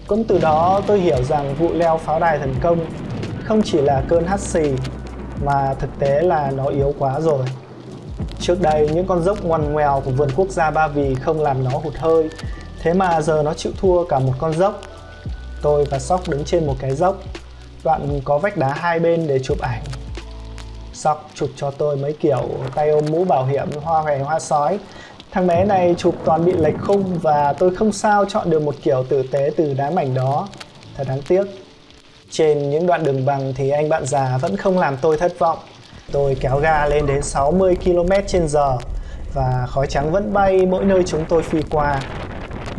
Cũng 0.07 0.23
từ 0.23 0.39
đó 0.39 0.81
tôi 0.87 0.99
hiểu 0.99 1.23
rằng 1.23 1.55
vụ 1.55 1.73
leo 1.73 1.97
pháo 1.97 2.19
đài 2.19 2.39
thần 2.39 2.55
công 2.61 2.85
không 3.43 3.61
chỉ 3.61 3.81
là 3.81 4.03
cơn 4.09 4.27
hắt 4.27 4.39
xì 4.39 4.73
mà 5.43 5.75
thực 5.79 5.89
tế 5.99 6.21
là 6.21 6.51
nó 6.51 6.65
yếu 6.65 6.93
quá 6.99 7.19
rồi. 7.19 7.45
Trước 8.39 8.61
đây, 8.61 8.89
những 8.93 9.07
con 9.07 9.23
dốc 9.23 9.43
ngoằn 9.43 9.73
ngoèo 9.73 10.01
của 10.05 10.11
vườn 10.11 10.29
quốc 10.35 10.49
gia 10.49 10.71
ba 10.71 10.87
vì 10.87 11.15
không 11.15 11.41
làm 11.41 11.63
nó 11.63 11.69
hụt 11.69 11.95
hơi. 11.95 12.29
Thế 12.81 12.93
mà 12.93 13.21
giờ 13.21 13.41
nó 13.43 13.53
chịu 13.53 13.71
thua 13.77 14.03
cả 14.03 14.19
một 14.19 14.33
con 14.39 14.53
dốc. 14.53 14.81
Tôi 15.61 15.85
và 15.91 15.99
Sóc 15.99 16.21
đứng 16.29 16.43
trên 16.43 16.67
một 16.67 16.75
cái 16.79 16.95
dốc. 16.95 17.15
Đoạn 17.83 18.21
có 18.25 18.37
vách 18.37 18.57
đá 18.57 18.73
hai 18.73 18.99
bên 18.99 19.27
để 19.27 19.39
chụp 19.39 19.57
ảnh. 19.59 19.81
Sóc 20.93 21.29
chụp 21.33 21.49
cho 21.55 21.71
tôi 21.71 21.95
mấy 21.95 22.13
kiểu 22.13 22.49
tay 22.75 22.89
ôm 22.89 23.05
mũ 23.11 23.23
bảo 23.23 23.45
hiểm, 23.45 23.67
hoa 23.83 24.01
hòe, 24.01 24.19
hoa 24.19 24.39
sói. 24.39 24.79
Thằng 25.31 25.47
bé 25.47 25.65
này 25.65 25.95
chụp 25.97 26.15
toàn 26.25 26.45
bị 26.45 26.53
lệch 26.53 26.81
khung 26.81 27.19
và 27.21 27.53
tôi 27.53 27.75
không 27.75 27.91
sao 27.91 28.25
chọn 28.25 28.49
được 28.49 28.61
một 28.61 28.75
kiểu 28.83 29.03
tử 29.09 29.23
tế 29.31 29.51
từ 29.57 29.73
đá 29.73 29.89
mảnh 29.89 30.13
đó. 30.13 30.47
Thật 30.95 31.03
đáng 31.07 31.21
tiếc. 31.27 31.43
Trên 32.29 32.69
những 32.69 32.87
đoạn 32.87 33.03
đường 33.03 33.25
bằng 33.25 33.53
thì 33.55 33.69
anh 33.69 33.89
bạn 33.89 34.05
già 34.05 34.37
vẫn 34.37 34.57
không 34.57 34.79
làm 34.79 34.97
tôi 35.01 35.17
thất 35.17 35.39
vọng 35.39 35.57
Tôi 36.11 36.37
kéo 36.39 36.59
ga 36.59 36.85
lên 36.85 37.05
đến 37.05 37.21
60 37.21 37.75
km 37.83 38.11
h 38.53 38.57
và 39.33 39.65
khói 39.69 39.87
trắng 39.87 40.11
vẫn 40.11 40.33
bay 40.33 40.65
mỗi 40.65 40.85
nơi 40.85 41.03
chúng 41.03 41.25
tôi 41.25 41.43
phi 41.43 41.61
qua 41.69 41.99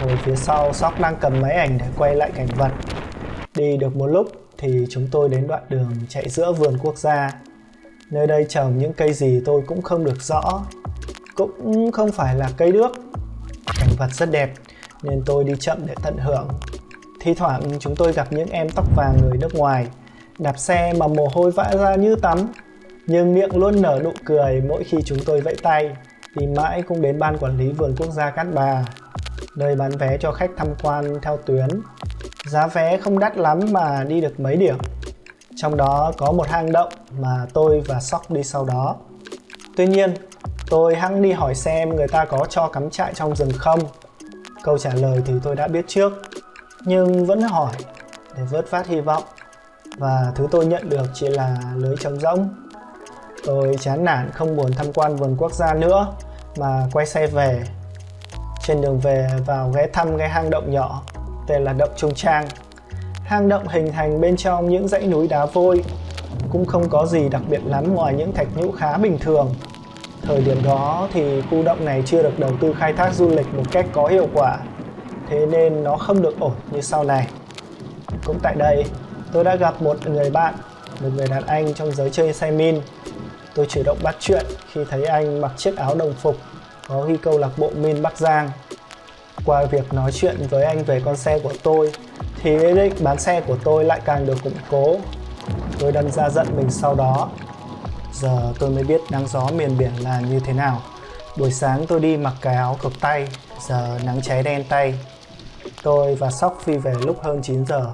Ngồi 0.00 0.16
phía 0.16 0.36
sau, 0.36 0.72
Sóc 0.72 1.00
đang 1.00 1.16
cầm 1.20 1.40
máy 1.40 1.52
ảnh 1.52 1.78
để 1.78 1.86
quay 1.96 2.14
lại 2.14 2.30
cảnh 2.34 2.46
vật. 2.56 2.72
Đi 3.54 3.76
được 3.76 3.96
một 3.96 4.06
lúc 4.06 4.32
thì 4.58 4.86
chúng 4.90 5.08
tôi 5.10 5.28
đến 5.28 5.46
đoạn 5.46 5.62
đường 5.68 5.92
chạy 6.08 6.28
giữa 6.28 6.52
vườn 6.52 6.78
quốc 6.82 6.98
gia. 6.98 7.30
Nơi 8.10 8.26
đây 8.26 8.46
trồng 8.48 8.78
những 8.78 8.92
cây 8.92 9.12
gì 9.12 9.42
tôi 9.44 9.62
cũng 9.66 9.82
không 9.82 10.04
được 10.04 10.22
rõ. 10.22 10.62
Cũng 11.34 11.92
không 11.92 12.12
phải 12.12 12.34
là 12.34 12.50
cây 12.56 12.72
đước. 12.72 12.90
Cảnh 13.78 13.90
vật 13.98 14.08
rất 14.12 14.30
đẹp 14.30 14.50
nên 15.02 15.22
tôi 15.26 15.44
đi 15.44 15.52
chậm 15.60 15.78
để 15.86 15.94
tận 16.02 16.16
hưởng. 16.18 16.48
Thi 17.20 17.34
thoảng 17.34 17.62
chúng 17.80 17.96
tôi 17.96 18.12
gặp 18.12 18.32
những 18.32 18.48
em 18.48 18.68
tóc 18.70 18.96
vàng 18.96 19.18
người 19.22 19.38
nước 19.38 19.54
ngoài 19.54 19.86
đạp 20.38 20.58
xe 20.58 20.92
mà 20.98 21.06
mồ 21.06 21.28
hôi 21.32 21.50
vã 21.50 21.70
ra 21.78 21.94
như 21.94 22.16
tắm 22.16 22.38
nhưng 23.06 23.34
miệng 23.34 23.56
luôn 23.56 23.82
nở 23.82 24.00
nụ 24.04 24.12
cười 24.24 24.60
mỗi 24.68 24.84
khi 24.84 24.98
chúng 25.04 25.18
tôi 25.26 25.40
vẫy 25.40 25.54
tay 25.62 25.96
thì 26.36 26.46
mãi 26.46 26.82
cũng 26.82 27.02
đến 27.02 27.18
ban 27.18 27.38
quản 27.38 27.58
lý 27.58 27.72
vườn 27.72 27.94
quốc 27.98 28.10
gia 28.10 28.30
Cát 28.30 28.46
Bà 28.54 28.84
nơi 29.56 29.76
bán 29.76 29.90
vé 29.90 30.16
cho 30.20 30.32
khách 30.32 30.50
tham 30.56 30.68
quan 30.82 31.14
theo 31.22 31.36
tuyến. 31.36 31.68
Giá 32.46 32.66
vé 32.66 32.96
không 32.96 33.18
đắt 33.18 33.36
lắm 33.36 33.60
mà 33.70 34.04
đi 34.04 34.20
được 34.20 34.40
mấy 34.40 34.56
điểm. 34.56 34.76
Trong 35.56 35.76
đó 35.76 36.12
có 36.16 36.32
một 36.32 36.48
hang 36.48 36.72
động 36.72 36.92
mà 37.18 37.46
tôi 37.52 37.82
và 37.86 38.00
Sóc 38.00 38.30
đi 38.30 38.42
sau 38.42 38.64
đó. 38.64 38.96
Tuy 39.76 39.86
nhiên, 39.86 40.14
tôi 40.70 40.94
hăng 40.94 41.22
đi 41.22 41.32
hỏi 41.32 41.54
xem 41.54 41.96
người 41.96 42.08
ta 42.08 42.24
có 42.24 42.46
cho 42.50 42.68
cắm 42.68 42.90
trại 42.90 43.14
trong 43.14 43.36
rừng 43.36 43.52
không. 43.56 43.80
Câu 44.62 44.78
trả 44.78 44.94
lời 44.94 45.22
thì 45.26 45.32
tôi 45.42 45.56
đã 45.56 45.68
biết 45.68 45.84
trước, 45.88 46.12
nhưng 46.84 47.26
vẫn 47.26 47.40
hỏi 47.40 47.72
để 48.36 48.42
vớt 48.50 48.70
vát 48.70 48.86
hy 48.86 49.00
vọng. 49.00 49.22
Và 49.98 50.32
thứ 50.34 50.46
tôi 50.50 50.66
nhận 50.66 50.88
được 50.88 51.06
chỉ 51.14 51.28
là 51.28 51.56
lưới 51.74 51.96
trống 51.96 52.20
rỗng. 52.20 52.48
Tôi 53.44 53.76
chán 53.80 54.04
nản 54.04 54.30
không 54.30 54.56
buồn 54.56 54.72
tham 54.76 54.92
quan 54.92 55.16
vườn 55.16 55.36
quốc 55.38 55.52
gia 55.52 55.74
nữa 55.74 56.06
mà 56.56 56.86
quay 56.92 57.06
xe 57.06 57.26
về 57.26 57.62
trên 58.62 58.80
đường 58.80 58.98
về 58.98 59.28
vào 59.46 59.70
ghé 59.74 59.86
thăm 59.92 60.18
cái 60.18 60.28
hang 60.28 60.50
động 60.50 60.70
nhỏ 60.70 61.02
tên 61.46 61.64
là 61.64 61.72
động 61.72 61.90
Trung 61.96 62.14
Trang. 62.14 62.46
Hang 63.24 63.48
động 63.48 63.68
hình 63.68 63.92
thành 63.92 64.20
bên 64.20 64.36
trong 64.36 64.68
những 64.68 64.88
dãy 64.88 65.06
núi 65.06 65.28
đá 65.28 65.46
vôi, 65.46 65.84
cũng 66.52 66.64
không 66.64 66.88
có 66.88 67.06
gì 67.06 67.28
đặc 67.28 67.42
biệt 67.48 67.60
lắm 67.64 67.94
ngoài 67.94 68.14
những 68.14 68.32
thạch 68.32 68.48
nhũ 68.56 68.72
khá 68.72 68.96
bình 68.96 69.18
thường. 69.18 69.54
Thời 70.22 70.40
điểm 70.40 70.62
đó 70.64 71.08
thì 71.12 71.42
khu 71.50 71.62
động 71.62 71.84
này 71.84 72.02
chưa 72.06 72.22
được 72.22 72.38
đầu 72.38 72.50
tư 72.60 72.74
khai 72.78 72.92
thác 72.92 73.14
du 73.14 73.28
lịch 73.28 73.54
một 73.54 73.62
cách 73.72 73.86
có 73.92 74.06
hiệu 74.06 74.26
quả, 74.34 74.56
thế 75.28 75.46
nên 75.46 75.84
nó 75.84 75.96
không 75.96 76.22
được 76.22 76.40
ổn 76.40 76.52
như 76.70 76.80
sau 76.80 77.04
này. 77.04 77.26
Cũng 78.24 78.38
tại 78.42 78.54
đây, 78.54 78.84
tôi 79.32 79.44
đã 79.44 79.56
gặp 79.56 79.82
một 79.82 80.06
người 80.06 80.30
bạn, 80.30 80.54
một 81.00 81.08
người 81.16 81.26
đàn 81.28 81.46
anh 81.46 81.74
trong 81.74 81.92
giới 81.92 82.10
chơi 82.10 82.32
xe 82.32 82.50
min. 82.50 82.80
Tôi 83.54 83.66
chủ 83.66 83.82
động 83.84 83.98
bắt 84.02 84.16
chuyện 84.20 84.46
khi 84.72 84.80
thấy 84.90 85.04
anh 85.04 85.40
mặc 85.40 85.52
chiếc 85.56 85.76
áo 85.76 85.94
đồng 85.94 86.14
phục 86.14 86.36
có 86.88 87.02
ghi 87.02 87.16
câu 87.16 87.38
lạc 87.38 87.50
bộ 87.56 87.70
Min 87.76 88.02
Bắc 88.02 88.18
Giang. 88.18 88.50
Qua 89.44 89.64
việc 89.64 89.92
nói 89.92 90.12
chuyện 90.12 90.36
với 90.50 90.64
anh 90.64 90.84
về 90.84 91.02
con 91.04 91.16
xe 91.16 91.38
của 91.38 91.52
tôi 91.62 91.92
thì 92.42 92.58
ý 92.58 92.74
định 92.74 92.92
bán 93.00 93.18
xe 93.18 93.40
của 93.40 93.56
tôi 93.64 93.84
lại 93.84 94.00
càng 94.04 94.26
được 94.26 94.36
củng 94.44 94.52
cố. 94.70 94.96
Tôi 95.78 95.92
đâm 95.92 96.10
ra 96.10 96.30
giận 96.30 96.46
mình 96.56 96.70
sau 96.70 96.94
đó. 96.94 97.28
Giờ 98.12 98.52
tôi 98.58 98.70
mới 98.70 98.84
biết 98.84 99.00
nắng 99.10 99.26
gió 99.26 99.48
miền 99.56 99.78
biển 99.78 99.90
là 100.00 100.20
như 100.20 100.40
thế 100.40 100.52
nào. 100.52 100.82
Buổi 101.36 101.52
sáng 101.52 101.86
tôi 101.86 102.00
đi 102.00 102.16
mặc 102.16 102.34
cái 102.40 102.54
áo 102.54 102.76
cộc 102.82 102.92
tay, 103.00 103.28
giờ 103.68 103.98
nắng 104.04 104.22
cháy 104.22 104.42
đen 104.42 104.64
tay. 104.68 104.94
Tôi 105.82 106.14
và 106.14 106.30
Sóc 106.30 106.58
phi 106.62 106.76
về 106.76 106.94
lúc 107.06 107.22
hơn 107.22 107.42
9 107.42 107.66
giờ. 107.66 107.92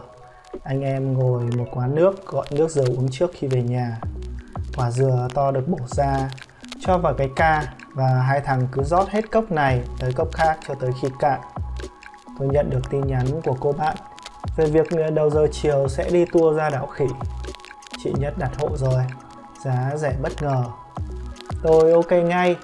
Anh 0.63 0.83
em 0.83 1.19
ngồi 1.19 1.43
một 1.43 1.67
quán 1.73 1.95
nước 1.95 2.27
gọi 2.27 2.47
nước 2.51 2.71
dừa 2.71 2.87
uống 2.87 3.09
trước 3.11 3.31
khi 3.35 3.47
về 3.47 3.63
nhà. 3.63 4.01
Quả 4.77 4.91
dừa 4.91 5.29
to 5.35 5.51
được 5.51 5.69
bổ 5.69 5.79
ra, 5.87 6.31
cho 6.81 6.99
vào 6.99 7.15
cái 7.15 7.29
ca 7.37 7.75
và 7.95 8.09
hai 8.09 8.41
thằng 8.41 8.69
cứ 8.73 8.83
rót 8.83 9.09
hết 9.09 9.31
cốc 9.31 9.53
này 9.53 9.81
tới 9.99 10.13
cốc 10.13 10.29
khác 10.33 10.59
cho 10.69 10.75
tới 10.75 10.91
khi 11.03 11.09
cạn. 11.19 11.41
Tôi 12.39 12.49
nhận 12.49 12.71
được 12.71 12.91
tin 12.91 13.01
nhắn 13.07 13.27
của 13.45 13.57
cô 13.61 13.73
bạn 13.73 13.97
về 14.57 14.67
việc 14.67 14.87
đầu 15.15 15.31
giờ 15.31 15.47
chiều 15.53 15.89
sẽ 15.89 16.11
đi 16.11 16.25
tour 16.25 16.57
ra 16.57 16.71
đảo 16.71 16.87
khỉ. 16.87 17.07
Chị 18.05 18.13
Nhất 18.19 18.35
đặt 18.39 18.51
hộ 18.59 18.77
rồi, 18.77 19.03
giá 19.65 19.93
rẻ 19.97 20.15
bất 20.23 20.43
ngờ. 20.43 20.65
Tôi 21.63 21.93
ok 21.93 22.13
ngay, 22.13 22.57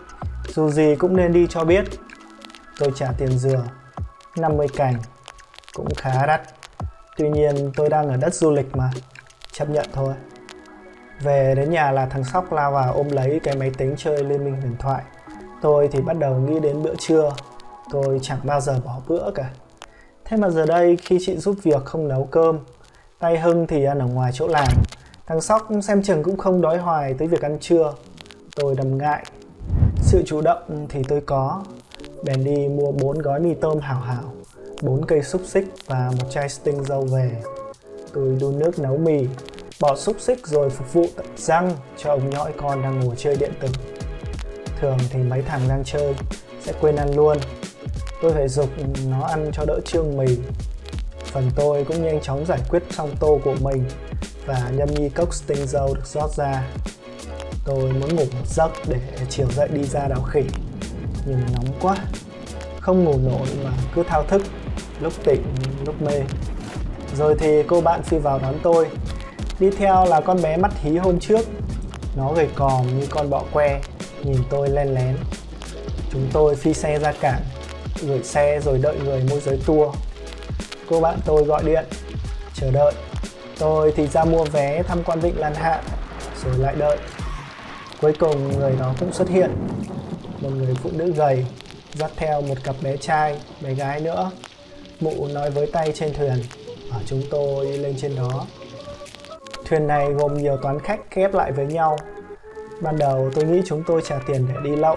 dù 0.48 0.70
gì 0.70 0.96
cũng 0.98 1.16
nên 1.16 1.32
đi 1.32 1.46
cho 1.50 1.64
biết. 1.64 1.84
Tôi 2.78 2.92
trả 2.94 3.12
tiền 3.18 3.38
dừa, 3.38 3.64
50 4.36 4.66
cành, 4.76 4.94
cũng 5.74 5.94
khá 5.96 6.26
đắt. 6.26 6.40
Tuy 7.16 7.28
nhiên 7.30 7.72
tôi 7.76 7.88
đang 7.88 8.08
ở 8.08 8.16
đất 8.16 8.34
du 8.34 8.50
lịch 8.50 8.76
mà, 8.76 8.90
chấp 9.52 9.70
nhận 9.70 9.86
thôi. 9.92 10.14
Về 11.20 11.54
đến 11.56 11.70
nhà 11.70 11.90
là 11.90 12.06
thằng 12.06 12.24
Sóc 12.24 12.52
lao 12.52 12.72
vào 12.72 12.92
ôm 12.92 13.08
lấy 13.08 13.40
cái 13.42 13.56
máy 13.56 13.70
tính 13.78 13.94
chơi 13.98 14.24
Liên 14.24 14.44
minh 14.44 14.60
huyền 14.60 14.76
thoại. 14.78 15.02
Tôi 15.62 15.88
thì 15.92 16.00
bắt 16.00 16.18
đầu 16.18 16.34
nghĩ 16.34 16.60
đến 16.60 16.82
bữa 16.82 16.94
trưa. 16.98 17.32
Tôi 17.92 18.18
chẳng 18.22 18.38
bao 18.44 18.60
giờ 18.60 18.80
bỏ 18.84 19.00
bữa 19.08 19.30
cả. 19.34 19.50
Thế 20.24 20.36
mà 20.36 20.50
giờ 20.50 20.66
đây 20.66 20.96
khi 20.96 21.18
chị 21.26 21.36
giúp 21.36 21.56
việc 21.62 21.84
không 21.84 22.08
nấu 22.08 22.24
cơm, 22.24 22.58
tay 23.18 23.38
Hưng 23.38 23.66
thì 23.66 23.84
ăn 23.84 23.98
ở 23.98 24.06
ngoài 24.06 24.32
chỗ 24.34 24.48
làm, 24.48 24.68
thằng 25.26 25.40
Sóc 25.40 25.68
xem 25.82 26.02
chừng 26.02 26.22
cũng 26.22 26.36
không 26.36 26.60
đói 26.60 26.78
hoài 26.78 27.14
tới 27.14 27.28
việc 27.28 27.42
ăn 27.42 27.58
trưa. 27.60 27.92
Tôi 28.56 28.74
đầm 28.74 28.98
ngại. 28.98 29.24
Sự 30.02 30.22
chủ 30.26 30.40
động 30.40 30.86
thì 30.88 31.02
tôi 31.08 31.20
có. 31.26 31.62
Bèn 32.22 32.44
đi 32.44 32.68
mua 32.68 32.92
bốn 32.92 33.18
gói 33.18 33.40
mì 33.40 33.54
tôm 33.54 33.78
hảo 33.80 34.00
hảo, 34.00 34.32
bốn 34.82 35.06
cây 35.06 35.22
xúc 35.22 35.40
xích 35.44 35.64
và 35.86 36.10
một 36.20 36.26
chai 36.30 36.48
sting 36.48 36.84
dâu 36.84 37.00
về. 37.00 37.30
Tôi 38.14 38.36
đun 38.40 38.58
nước 38.58 38.78
nấu 38.78 38.96
mì, 38.96 39.26
bỏ 39.80 39.96
xúc 39.96 40.16
xích 40.18 40.46
rồi 40.46 40.70
phục 40.70 40.92
vụ 40.92 41.06
tận 41.16 41.26
răng 41.36 41.76
cho 41.96 42.10
ông 42.10 42.30
nhõi 42.30 42.52
con 42.56 42.82
đang 42.82 43.00
ngồi 43.00 43.14
chơi 43.18 43.36
điện 43.36 43.52
tử. 43.60 43.68
Thường 44.80 44.98
thì 45.10 45.18
mấy 45.22 45.42
thằng 45.42 45.60
đang 45.68 45.82
chơi 45.84 46.14
sẽ 46.60 46.72
quên 46.80 46.96
ăn 46.96 47.16
luôn. 47.16 47.38
Tôi 48.22 48.32
phải 48.32 48.48
dục 48.48 48.68
nó 49.08 49.22
ăn 49.22 49.50
cho 49.52 49.64
đỡ 49.66 49.80
trương 49.84 50.16
mì. 50.16 50.38
Phần 51.24 51.50
tôi 51.56 51.84
cũng 51.84 52.02
nhanh 52.04 52.20
chóng 52.20 52.46
giải 52.46 52.60
quyết 52.70 52.82
xong 52.90 53.10
tô 53.20 53.40
của 53.44 53.54
mình 53.60 53.84
và 54.46 54.70
nhâm 54.76 54.88
nhi 54.88 55.08
cốc 55.08 55.34
sting 55.34 55.66
dâu 55.66 55.94
được 55.94 56.06
rót 56.06 56.30
ra. 56.36 56.68
Tôi 57.64 57.92
muốn 57.92 58.16
ngủ 58.16 58.24
một 58.24 58.46
giấc 58.46 58.70
để 58.88 59.00
chiều 59.28 59.46
dậy 59.56 59.68
đi 59.72 59.84
ra 59.84 60.08
đảo 60.08 60.22
khỉ. 60.22 60.42
Nhưng 61.26 61.40
nóng 61.54 61.74
quá, 61.80 61.96
không 62.80 63.04
ngủ 63.04 63.18
nổi 63.24 63.48
mà 63.64 63.70
cứ 63.94 64.02
thao 64.02 64.22
thức, 64.22 64.42
lúc 65.00 65.12
tỉnh 65.24 65.42
lúc 65.86 66.02
mê. 66.02 66.22
Rồi 67.16 67.34
thì 67.38 67.62
cô 67.62 67.80
bạn 67.80 68.02
phi 68.02 68.18
vào 68.18 68.38
đón 68.38 68.54
tôi. 68.62 68.86
Đi 69.60 69.70
theo 69.70 70.04
là 70.04 70.20
con 70.20 70.42
bé 70.42 70.56
mắt 70.56 70.72
hí 70.82 70.96
hôm 70.96 71.20
trước. 71.20 71.46
Nó 72.16 72.32
gầy 72.32 72.48
còm 72.54 73.00
như 73.00 73.06
con 73.10 73.30
bọ 73.30 73.42
que 73.52 73.80
Nhìn 74.22 74.38
tôi 74.50 74.68
len 74.68 74.94
lén. 74.94 75.16
Chúng 76.12 76.26
tôi 76.32 76.56
phi 76.56 76.74
xe 76.74 76.98
ra 76.98 77.12
cảng 77.20 77.40
Gửi 78.02 78.22
xe 78.22 78.60
rồi 78.60 78.78
đợi 78.78 78.98
người 79.04 79.24
môi 79.30 79.40
giới 79.40 79.60
tour. 79.66 79.94
Cô 80.88 81.00
bạn 81.00 81.18
tôi 81.24 81.44
gọi 81.44 81.62
điện 81.64 81.84
Chờ 82.54 82.70
đợi 82.70 82.92
Tôi 83.58 83.92
thì 83.96 84.06
ra 84.06 84.24
mua 84.24 84.44
vé 84.44 84.82
tham 84.82 85.02
quan 85.04 85.20
vịnh 85.20 85.38
Lan 85.38 85.54
Hạ 85.54 85.80
Rồi 86.44 86.58
lại 86.58 86.74
đợi. 86.78 86.98
Cuối 88.00 88.12
cùng 88.18 88.58
người 88.58 88.72
đó 88.78 88.94
cũng 89.00 89.12
xuất 89.12 89.28
hiện. 89.28 89.50
Một 90.40 90.50
người 90.56 90.74
phụ 90.82 90.90
nữ 90.92 91.12
gầy 91.12 91.46
Dắt 91.94 92.10
theo 92.16 92.42
một 92.42 92.64
cặp 92.64 92.76
bé 92.82 92.96
trai, 92.96 93.40
bé 93.60 93.74
gái 93.74 94.00
nữa 94.00 94.30
Mụ 95.00 95.26
nói 95.26 95.50
với 95.50 95.66
tay 95.66 95.92
trên 95.94 96.14
thuyền 96.14 96.42
Bảo 96.90 97.00
chúng 97.06 97.22
tôi 97.30 97.66
lên 97.66 97.94
trên 97.98 98.16
đó 98.16 98.46
Thuyền 99.70 99.86
này 99.86 100.12
gồm 100.12 100.34
nhiều 100.34 100.56
toán 100.56 100.80
khách 100.80 101.14
ghép 101.14 101.34
lại 101.34 101.52
với 101.52 101.66
nhau. 101.66 101.96
Ban 102.80 102.98
đầu 102.98 103.30
tôi 103.34 103.44
nghĩ 103.44 103.62
chúng 103.66 103.82
tôi 103.86 104.02
trả 104.08 104.18
tiền 104.26 104.46
để 104.48 104.54
đi 104.64 104.76
lậu, 104.76 104.96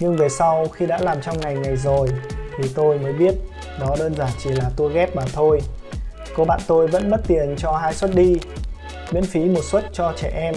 nhưng 0.00 0.16
về 0.16 0.28
sau 0.28 0.68
khi 0.68 0.86
đã 0.86 0.98
làm 0.98 1.20
trong 1.20 1.40
ngành 1.40 1.62
này 1.62 1.76
rồi 1.76 2.08
thì 2.58 2.68
tôi 2.74 2.98
mới 2.98 3.12
biết 3.12 3.34
đó 3.80 3.96
đơn 3.98 4.14
giản 4.14 4.30
chỉ 4.42 4.50
là 4.50 4.70
tour 4.76 4.94
ghép 4.94 5.16
mà 5.16 5.22
thôi. 5.32 5.60
Cô 6.36 6.44
bạn 6.44 6.60
tôi 6.66 6.86
vẫn 6.86 7.10
mất 7.10 7.20
tiền 7.26 7.54
cho 7.58 7.72
hai 7.72 7.94
suất 7.94 8.10
đi, 8.14 8.36
miễn 9.12 9.24
phí 9.24 9.40
một 9.40 9.64
suất 9.64 9.84
cho 9.92 10.12
trẻ 10.16 10.30
em, 10.34 10.54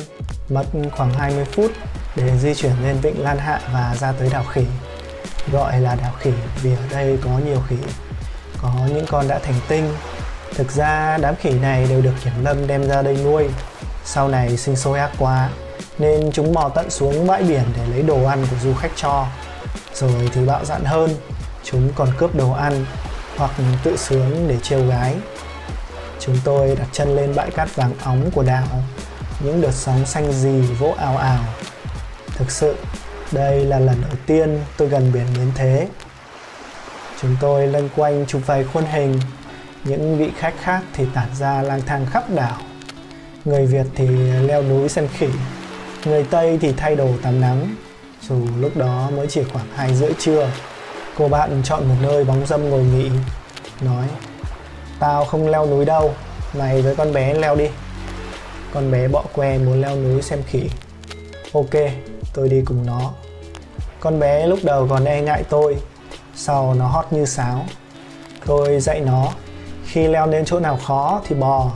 mất 0.50 0.65
khoảng 0.91 1.13
20 1.13 1.45
phút 1.45 1.71
để 2.17 2.38
di 2.38 2.53
chuyển 2.53 2.74
lên 2.83 2.97
vịnh 3.01 3.24
Lan 3.24 3.38
Hạ 3.38 3.59
và 3.74 3.95
ra 4.00 4.12
tới 4.12 4.29
đảo 4.29 4.43
khỉ. 4.43 4.65
Gọi 5.51 5.79
là 5.79 5.95
đảo 5.95 6.13
khỉ 6.19 6.31
vì 6.63 6.71
ở 6.71 6.83
đây 6.91 7.17
có 7.24 7.29
nhiều 7.45 7.62
khỉ, 7.69 7.77
có 8.62 8.71
những 8.88 9.05
con 9.09 9.27
đã 9.27 9.39
thành 9.39 9.59
tinh. 9.67 9.93
Thực 10.55 10.71
ra 10.71 11.17
đám 11.17 11.36
khỉ 11.36 11.50
này 11.50 11.86
đều 11.89 12.01
được 12.01 12.13
kiểm 12.24 12.33
lâm 12.43 12.67
đem 12.67 12.88
ra 12.88 13.01
đây 13.01 13.17
nuôi. 13.24 13.47
Sau 14.05 14.27
này 14.27 14.57
sinh 14.57 14.75
sôi 14.75 15.00
ác 15.00 15.12
quá 15.17 15.50
Nên 15.97 16.31
chúng 16.31 16.53
mò 16.53 16.69
tận 16.75 16.89
xuống 16.89 17.27
bãi 17.27 17.43
biển 17.43 17.63
để 17.77 17.88
lấy 17.88 18.01
đồ 18.01 18.25
ăn 18.25 18.45
của 18.51 18.57
du 18.63 18.74
khách 18.74 18.91
cho. 18.95 19.25
Rồi 19.93 20.29
thì 20.33 20.45
bạo 20.45 20.65
dạn 20.65 20.86
hơn 20.86 21.15
Chúng 21.63 21.93
còn 21.95 22.09
cướp 22.17 22.36
đồ 22.36 22.51
ăn 22.51 22.86
Hoặc 23.38 23.51
tự 23.83 23.97
sướng 23.97 24.47
để 24.47 24.57
trêu 24.63 24.88
gái. 24.88 25.15
Chúng 26.19 26.38
tôi 26.43 26.75
đặt 26.75 26.88
chân 26.91 27.15
lên 27.15 27.36
bãi 27.36 27.51
cát 27.51 27.75
vàng 27.75 27.93
óng 28.03 28.31
của 28.31 28.43
đảo 28.43 28.67
Những 29.39 29.62
đợt 29.62 29.74
sóng 29.74 30.05
xanh 30.05 30.31
gì 30.31 30.62
vỗ 30.62 30.95
ào 30.97 31.17
ào. 31.17 31.39
Thực 32.38 32.51
sự, 32.51 32.75
đây 33.32 33.65
là 33.65 33.79
lần 33.79 34.01
đầu 34.01 34.17
tiên 34.25 34.60
tôi 34.77 34.88
gần 34.88 35.12
biển 35.13 35.25
đến 35.38 35.51
thế. 35.56 35.88
Chúng 37.22 37.36
tôi 37.41 37.67
lân 37.67 37.89
quanh 37.96 38.25
chụp 38.27 38.41
vài 38.46 38.63
khuôn 38.63 38.86
hình. 38.86 39.20
Những 39.84 40.17
vị 40.17 40.32
khách 40.38 40.53
khác 40.62 40.82
thì 40.94 41.06
tản 41.13 41.36
ra 41.36 41.62
lang 41.62 41.82
thang 41.86 42.06
khắp 42.06 42.29
đảo. 42.29 42.58
Người 43.46 43.65
việt 43.65 43.86
thì 43.96 44.08
leo 44.41 44.63
núi 44.63 44.89
xem 44.89 45.08
khỉ. 45.08 45.27
Người 46.06 46.24
tây 46.24 46.58
thì 46.62 46.74
thay 46.77 46.96
đồ 46.96 47.10
tắm 47.22 47.41
nắng. 47.41 47.75
Dù 48.22 48.48
lúc 48.60 48.77
đó 48.77 49.10
mới 49.15 49.27
chỉ 49.27 49.44
khoảng 49.53 49.65
hai 49.75 49.96
rưỡi 49.96 50.12
trưa, 50.20 50.50
cô 51.17 51.27
bạn 51.27 51.62
chọn 51.63 51.88
một 51.89 51.96
nơi 52.01 52.24
bóng 52.24 52.46
dâm 52.46 52.70
ngồi 52.70 52.84
nghỉ, 52.84 53.10
nói, 53.82 54.06
tao 55.00 55.25
không 55.25 55.50
leo 55.50 55.65
núi 55.65 55.86
đâu, 55.86 56.13
mày 56.58 56.82
với 56.82 56.96
con 56.96 57.13
bé 57.13 57.34
leo 57.34 57.56
đi. 57.56 57.67
Con 58.74 58.91
bé 58.91 59.08
bọ 59.08 59.24
que 59.34 59.58
muốn 59.58 59.82
leo 59.82 59.96
núi 59.96 60.22
xem 60.22 60.44
khỉ. 60.48 60.70
Ok 61.53 61.74
tôi 62.38 62.50
đi 62.50 62.62
cùng 62.65 62.86
nó. 62.86 63.12
Con 64.00 64.20
bé 64.20 64.48
lúc 64.48 64.60
đầu 64.63 64.88
còn 64.89 65.06
e 65.06 65.22
ngại 65.22 65.44
tôi, 65.50 65.77
sau 66.36 66.74
nó 66.74 66.88
hót 66.88 67.06
như 67.12 67.25
sáo. 67.25 67.65
Tôi 68.46 68.79
dạy 68.79 69.00
nó, 69.00 69.32
khi 69.86 70.08
leo 70.08 70.27
lên 70.27 70.46
chỗ 70.46 70.60
nào 70.60 70.79
khó 70.88 71.22
thì 71.27 71.36
bò, 71.36 71.72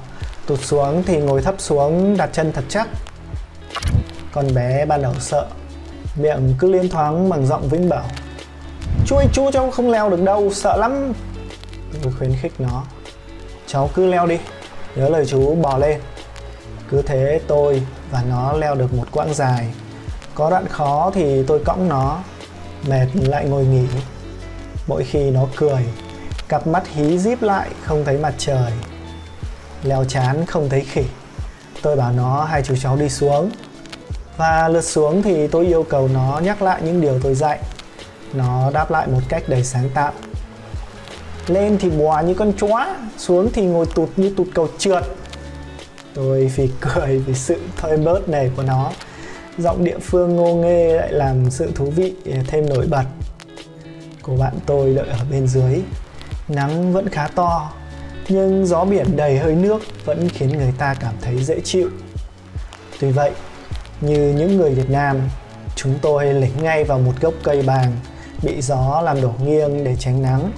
tụt 0.46 0.60
xuống 0.60 1.03
thì 1.06 1.18
ngồi 1.18 1.41
thấp 1.41 1.56
xuống, 1.58 2.18
đặt 2.18 2.30
chân 2.34 2.51
thật 2.51 2.63
chắc. 2.70 2.88
Con 4.32 4.53
bé 4.53 4.86
ban 4.86 5.01
đầu 5.01 5.13
sợ, 5.20 5.48
miệng 6.15 6.53
cứ 6.60 6.72
liên 6.72 6.89
thoáng 6.89 7.30
bằng 7.30 7.48
giọng 7.48 7.70
vĩnh 7.70 7.89
bảo. 7.89 8.06
Chú 9.06 9.15
ơi 9.15 9.27
chú, 9.34 9.51
cháu 9.51 9.72
không 9.72 9.91
leo 9.91 10.10
được 10.10 10.22
đâu, 10.24 10.50
sợ 10.53 10.77
lắm. 10.77 11.13
Tôi 12.03 12.13
khuyến 12.18 12.36
khích 12.41 12.53
nó, 12.60 12.84
cháu 13.68 13.89
cứ 13.94 14.06
leo 14.06 14.27
đi, 14.27 14.38
nhớ 14.96 15.10
lời 15.10 15.25
chú, 15.25 15.56
bò 15.56 15.77
lên. 15.77 16.01
Cứ 16.89 17.01
thế 17.01 17.41
tôi 17.48 17.84
và 18.12 18.24
nó 18.30 18.53
leo 18.53 18.75
được 18.75 18.94
một 18.94 19.06
quãng 19.12 19.34
dài 19.34 19.68
có 20.36 20.50
đoạn 20.50 20.68
khó 20.68 21.12
thì 21.14 21.44
tôi 21.48 21.60
cõng 21.66 21.90
nó, 21.90 22.20
mệt 22.88 23.08
lại 23.14 23.46
ngồi 23.46 23.66
nghỉ. 23.66 23.86
Mỗi 24.88 25.04
khi 25.04 25.30
nó 25.32 25.46
cười, 25.56 25.86
cặp 26.48 26.68
mắt 26.68 26.88
hí 26.88 27.18
díp 27.18 27.42
lại 27.42 27.70
không 27.84 28.06
thấy 28.06 28.18
mặt 28.18 28.34
trời. 28.38 28.72
Leo 29.84 30.04
chán 30.04 30.46
không 30.46 30.70
thấy 30.70 30.82
khỉ. 30.82 31.04
Tôi 31.82 31.96
bảo 31.96 32.12
nó, 32.12 32.44
hai 32.44 32.62
chú 32.64 32.76
cháu 32.82 32.96
đi 32.96 33.10
xuống. 33.10 33.52
Và 34.38 34.68
lượt 34.68 34.82
xuống 34.82 35.22
thì 35.22 35.48
tôi 35.48 35.66
yêu 35.66 35.84
cầu 35.84 36.10
nó 36.14 36.40
nhắc 36.44 36.62
lại 36.62 36.82
những 36.82 37.02
điều 37.02 37.20
tôi 37.20 37.36
dạy. 37.36 37.60
Nó 38.34 38.72
đáp 38.74 38.92
lại 38.92 39.08
một 39.08 39.22
cách 39.30 39.44
đầy 39.48 39.64
sáng 39.64 39.90
tạo. 39.94 40.12
Lên 41.48 41.78
thì 41.78 41.90
bò 41.90 42.20
như 42.20 42.34
con 42.34 42.54
chó, 42.54 42.88
xuống 43.18 43.50
thì 43.54 43.62
ngồi 43.62 43.86
tụt 43.96 44.10
như 44.16 44.34
tụt 44.38 44.48
cầu 44.54 44.68
trượt. 44.78 45.04
Tôi 46.14 46.52
phì 46.56 46.70
cười 46.82 47.18
vì 47.20 47.34
sự 47.34 47.62
thơi 47.78 47.98
bớt 47.98 48.30
này 48.30 48.52
của 48.58 48.64
nó 48.64 48.92
giọng 49.62 49.84
địa 49.84 50.00
phương 50.00 50.36
ngô 50.36 50.56
nghê 50.56 50.94
lại 50.94 51.13
làm 51.13 51.51
sự 51.51 51.72
thú 51.75 51.86
vị 51.86 52.13
à, 52.32 52.44
thêm 52.48 52.70
nổi 52.70 52.88
bật 52.89 53.06
cô 54.22 54.38
bạn 54.38 54.53
tôi 54.65 54.94
đợi 54.94 55.08
ở 55.08 55.20
bên 55.32 55.48
dưới 55.48 55.82
Nắng 56.48 56.94
vẫn 56.94 57.10
khá 57.10 57.27
to, 57.27 57.72
nhưng 58.30 58.65
gió 58.65 58.86
biển 58.86 59.18
đầy 59.18 59.38
hơi 59.39 59.56
nước 59.56 59.82
vẫn 60.06 60.30
khiến 60.30 60.50
người 60.50 60.74
ta 60.77 60.94
cảm 60.94 61.13
thấy 61.22 61.44
dễ 61.44 61.60
chịu. 61.63 61.89
Tuy 63.00 63.12
vậy, 63.12 63.32
như 64.01 64.34
những 64.38 64.58
người 64.58 64.72
Việt 64.72 64.89
Nam, 64.89 65.20
chúng 65.75 66.00
tôi 66.01 66.34
lính 66.34 66.63
ngay 66.63 66.84
vào 66.84 67.00
một 67.00 67.13
gốc 67.22 67.34
cây 67.44 67.62
bàng 67.62 67.91
bị 68.44 68.62
gió 68.62 69.01
làm 69.01 69.22
đổ 69.22 69.34
nghiêng 69.46 69.84
để 69.84 69.96
tránh 70.00 70.22
nắng. 70.22 70.51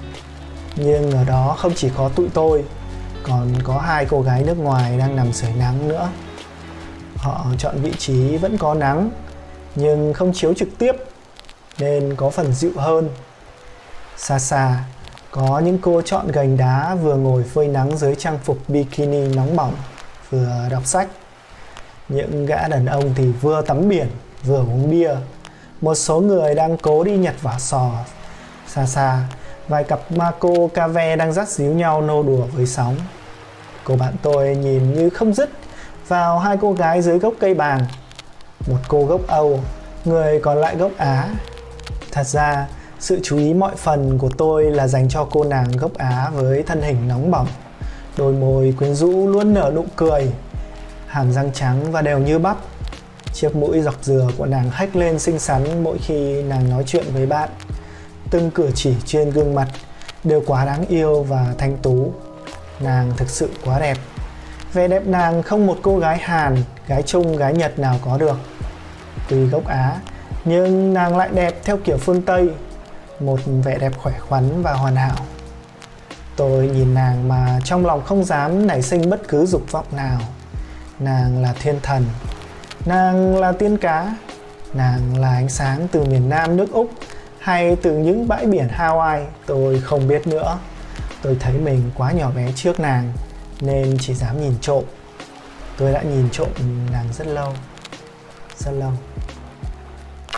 Nhưng 0.76 1.12
ở 1.12 1.24
đó 1.24 1.56
không 1.58 1.74
chỉ 1.76 1.90
có 1.98 2.10
tụi 2.16 2.28
tôi, 2.34 2.64
còn 3.24 3.48
có 3.64 3.80
hai 3.80 4.06
cô 4.06 4.22
gái 4.22 4.44
nước 4.44 4.58
ngoài 4.58 4.98
đang 4.98 5.16
nằm 5.16 5.34
sưởi 5.34 5.52
nắng 5.60 5.88
nữa 5.88 6.10
họ 7.24 7.46
chọn 7.58 7.76
vị 7.82 7.92
trí 7.98 8.38
vẫn 8.38 8.58
có 8.58 8.74
nắng, 8.74 9.12
nhưng 9.76 10.14
không 10.14 10.34
chiếu 10.34 10.54
trực 10.54 10.68
tiếp, 10.78 10.96
nên 11.80 12.16
có 12.16 12.30
phần 12.30 12.54
dịu 12.54 12.72
hơn. 12.76 13.10
Xa 14.18 14.40
xa, 14.40 14.84
có 15.32 15.60
những 15.60 15.78
cô 15.82 16.02
chọn 16.02 16.28
gành 16.28 16.58
đá 16.58 16.96
vừa 16.96 17.16
ngồi 17.16 17.44
phơi 17.44 17.68
nắng 17.68 17.98
dưới 17.98 18.16
trang 18.16 18.40
phục 18.44 18.58
bikini 18.68 19.28
nóng 19.36 19.56
bỏng, 19.56 19.74
vừa 20.30 20.68
đọc 20.72 20.86
sách. 20.86 21.08
Những 22.10 22.46
gã 22.46 22.68
đàn 22.68 22.86
ông 22.86 23.14
thì 23.16 23.32
vừa 23.32 23.62
tắm 23.62 23.90
biển, 23.90 24.08
vừa 24.44 24.60
uống 24.60 24.92
bia. 24.92 25.16
Một 25.82 25.96
số 25.96 26.20
người 26.20 26.56
đang 26.56 26.78
cố 26.78 27.04
đi 27.04 27.18
nhặt 27.18 27.36
vỏ 27.42 27.60
sò. 27.60 27.92
Xa 28.68 28.86
xa, 28.86 29.20
vài 29.68 29.84
cặp 29.84 30.12
ma 30.12 30.32
cô 30.40 30.70
ca 30.74 30.88
ve 30.88 31.16
đang 31.16 31.34
dắt 31.34 31.50
díu 31.50 31.72
nhau 31.72 32.02
nô 32.02 32.24
đùa 32.24 32.46
với 32.54 32.66
sóng. 32.66 32.96
Cô 33.84 33.96
bạn 33.96 34.14
tôi 34.22 34.56
nhìn 34.56 34.94
như 34.94 35.10
không 35.10 35.34
dứt 35.34 35.50
vào 36.08 36.40
hai 36.40 36.58
cô 36.62 36.74
gái 36.74 37.02
dưới 37.02 37.20
gốc 37.20 37.34
cây 37.40 37.54
bàng. 37.54 37.86
Một 38.68 38.78
cô 38.88 39.06
gốc 39.06 39.28
âu, 39.28 39.60
người 40.06 40.40
còn 40.40 40.58
lại 40.58 40.76
gốc 40.76 40.92
á. 40.98 41.30
Thật 42.12 42.28
ra, 42.28 42.68
sự 43.00 43.20
chú 43.24 43.38
ý 43.38 43.54
mọi 43.54 43.76
phần 43.76 44.18
của 44.18 44.30
tôi 44.38 44.64
là 44.64 44.88
dành 44.88 45.10
cho 45.10 45.28
cô 45.32 45.44
nàng 45.44 45.72
gốc 45.72 45.94
á 45.98 46.30
với 46.34 46.64
thân 46.64 46.82
hình 46.82 47.08
nóng 47.08 47.32
bỏng. 47.32 47.48
Đôi 48.18 48.34
môi 48.34 48.74
quyến 48.80 48.96
rũ 48.96 49.28
luôn 49.28 49.54
nở 49.54 49.72
nụ 49.76 49.86
cười, 49.96 50.32
hàm 51.08 51.32
răng 51.32 51.52
trắng 51.54 51.92
và 51.92 52.02
đều 52.02 52.20
như 52.20 52.40
bắp. 52.40 52.58
Chiếc 53.34 53.56
mũi 53.56 53.82
dọc 53.82 53.96
dừa 54.02 54.28
của 54.38 54.46
nàng 54.46 54.70
hách 54.70 54.96
lên 54.96 55.20
xinh 55.20 55.40
xắn 55.40 55.84
mỗi 55.84 55.98
khi 55.98 56.44
nàng 56.44 56.70
nói 56.70 56.84
chuyện 56.88 57.06
với 57.14 57.26
bạn. 57.26 57.50
Từng 58.30 58.52
cử 58.52 58.70
chỉ 58.76 58.94
trên 59.06 59.30
gương 59.30 59.56
mặt 59.56 59.68
đều 60.24 60.44
quá 60.48 60.66
đáng 60.66 60.86
yêu 60.88 61.24
và 61.24 61.54
thanh 61.58 61.78
tú. 61.78 62.14
Nàng 62.80 63.12
thực 63.18 63.30
sự 63.30 63.50
quá 63.66 63.80
đẹp 63.80 63.98
vẻ 64.74 64.88
đẹp 64.88 65.08
nàng 65.08 65.44
không 65.44 65.68
một 65.68 65.78
cô 65.82 66.00
gái 66.00 66.18
hàn, 66.18 66.58
gái 66.88 67.02
trung, 67.02 67.38
gái 67.38 67.54
nhật 67.54 67.80
nào 67.80 68.00
có 68.02 68.18
được, 68.18 68.38
Từ 69.30 69.46
gốc 69.46 69.68
á. 69.68 69.96
Nhưng 70.46 70.94
nàng 70.94 71.18
lại 71.18 71.30
đẹp 71.34 71.60
theo 71.64 71.78
kiểu 71.78 71.98
phương 71.98 72.22
tây, 72.22 72.50
một 73.20 73.40
vẻ 73.64 73.78
đẹp 73.78 73.92
khỏe 73.98 74.14
khoắn 74.20 74.62
và 74.64 74.74
hoàn 74.74 74.96
hảo. 74.96 75.16
Tôi 76.36 76.68
nhìn 76.68 76.94
nàng 76.94 77.28
mà 77.28 77.60
trong 77.64 77.86
lòng 77.86 78.04
không 78.06 78.24
dám 78.24 78.68
nảy 78.68 78.82
sinh 78.82 79.10
bất 79.10 79.28
cứ 79.28 79.46
dục 79.46 79.72
vọng 79.72 79.86
nào. 79.92 80.20
Nàng 81.00 81.42
là 81.42 81.54
thiên 81.62 81.80
thần, 81.84 82.06
nàng 82.86 83.38
là 83.38 83.52
tiên 83.52 83.78
cá, 83.78 84.16
nàng 84.74 85.20
là 85.20 85.30
ánh 85.30 85.50
sáng 85.50 85.88
từ 85.92 86.04
miền 86.04 86.30
nam 86.30 86.58
nước 86.58 86.72
úc 86.72 86.90
hay 87.40 87.76
từ 87.76 87.98
những 87.98 88.28
bãi 88.28 88.46
biển 88.46 88.68
hawaii, 88.78 89.26
tôi 89.46 89.80
không 89.80 90.08
biết 90.08 90.28
nữa. 90.28 90.58
Tôi 91.22 91.38
thấy 91.40 91.54
mình 91.54 91.92
quá 91.98 92.12
nhỏ 92.12 92.32
bé 92.36 92.52
trước 92.56 92.80
nàng 92.80 93.14
nên 93.66 93.98
chỉ 94.00 94.14
dám 94.14 94.42
nhìn 94.42 94.54
trộm. 94.62 94.84
Tôi 95.78 95.92
đã 95.92 96.02
nhìn 96.02 96.30
trộm 96.32 96.48
nàng 96.92 97.08
rất 97.14 97.28
lâu 97.28 97.54
rất 98.58 98.72
lâu. 98.72 98.92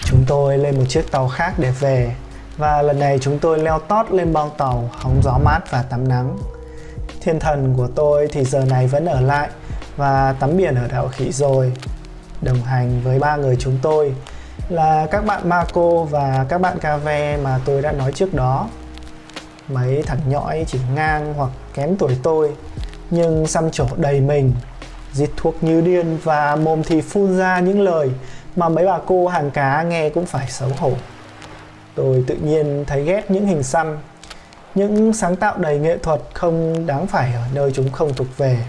Chúng 0.01 0.23
tôi 0.27 0.57
lên 0.57 0.77
một 0.77 0.85
chiếc 0.89 1.11
tàu 1.11 1.27
khác 1.27 1.53
để 1.57 1.71
về, 1.71 2.15
và 2.57 2.81
lần 2.81 2.99
này 2.99 3.19
chúng 3.21 3.39
tôi 3.39 3.59
leo 3.59 3.79
tót 3.79 4.11
lên 4.11 4.33
bong 4.33 4.49
tàu, 4.57 4.89
hóng 4.93 5.21
gió 5.23 5.37
mát 5.43 5.59
và 5.71 5.81
tắm 5.81 6.07
nắng. 6.07 6.37
Thiên 7.21 7.39
thần 7.39 7.73
của 7.77 7.87
tôi 7.95 8.27
thì 8.31 8.43
giờ 8.43 8.65
này 8.65 8.87
vẫn 8.87 9.05
ở 9.05 9.21
lại 9.21 9.49
và 9.97 10.35
tắm 10.39 10.57
biển 10.57 10.75
ở 10.75 10.87
đảo 10.87 11.07
khỉ 11.07 11.31
rồi. 11.31 11.73
Đồng 12.41 12.61
hành 12.61 13.01
với 13.03 13.19
ba 13.19 13.35
người 13.35 13.55
chúng 13.59 13.77
tôi 13.81 14.15
là 14.69 15.07
các 15.11 15.25
bạn 15.25 15.49
Marco 15.49 15.89
và 16.09 16.45
các 16.49 16.61
bạn 16.61 16.79
Cave 16.79 17.37
mà 17.37 17.59
tôi 17.65 17.81
đã 17.81 17.91
nói 17.91 18.11
trước 18.11 18.33
đó. 18.33 18.67
Mấy 19.67 20.03
thằng 20.03 20.19
nhõi 20.27 20.65
chỉ 20.67 20.79
ngang 20.95 21.33
hoặc 21.33 21.49
kém 21.73 21.97
tuổi 21.97 22.17
tôi 22.23 22.51
nhưng 23.09 23.47
xăm 23.47 23.71
trổ 23.71 23.85
đầy 23.95 24.21
mình. 24.21 24.53
Dít 25.13 25.29
thuốc 25.37 25.63
như 25.63 25.81
điên 25.81 26.17
và 26.23 26.55
mồm 26.55 26.83
thì 26.83 27.01
phun 27.01 27.37
ra 27.37 27.59
những 27.59 27.81
lời 27.81 28.11
mà 28.55 28.69
mấy 28.69 28.85
bà 28.85 28.99
cô 29.05 29.27
hàng 29.27 29.51
cá 29.51 29.83
nghe 29.83 30.09
cũng 30.09 30.25
phải 30.25 30.47
xấu 30.49 30.69
hổ. 30.77 30.91
Tôi 31.95 32.23
tự 32.27 32.35
nhiên 32.35 32.83
thấy 32.87 33.03
ghét 33.03 33.31
những 33.31 33.47
hình 33.47 33.63
xăm. 33.63 33.97
Những 34.75 35.13
sáng 35.13 35.35
tạo 35.35 35.57
đầy 35.57 35.79
nghệ 35.79 35.97
thuật 35.97 36.21
không 36.33 36.85
đáng 36.85 37.07
phải 37.07 37.33
ở 37.33 37.41
nơi 37.53 37.71
chúng 37.71 37.91
không 37.91 38.13
thuộc 38.13 38.27
về. 38.37 38.65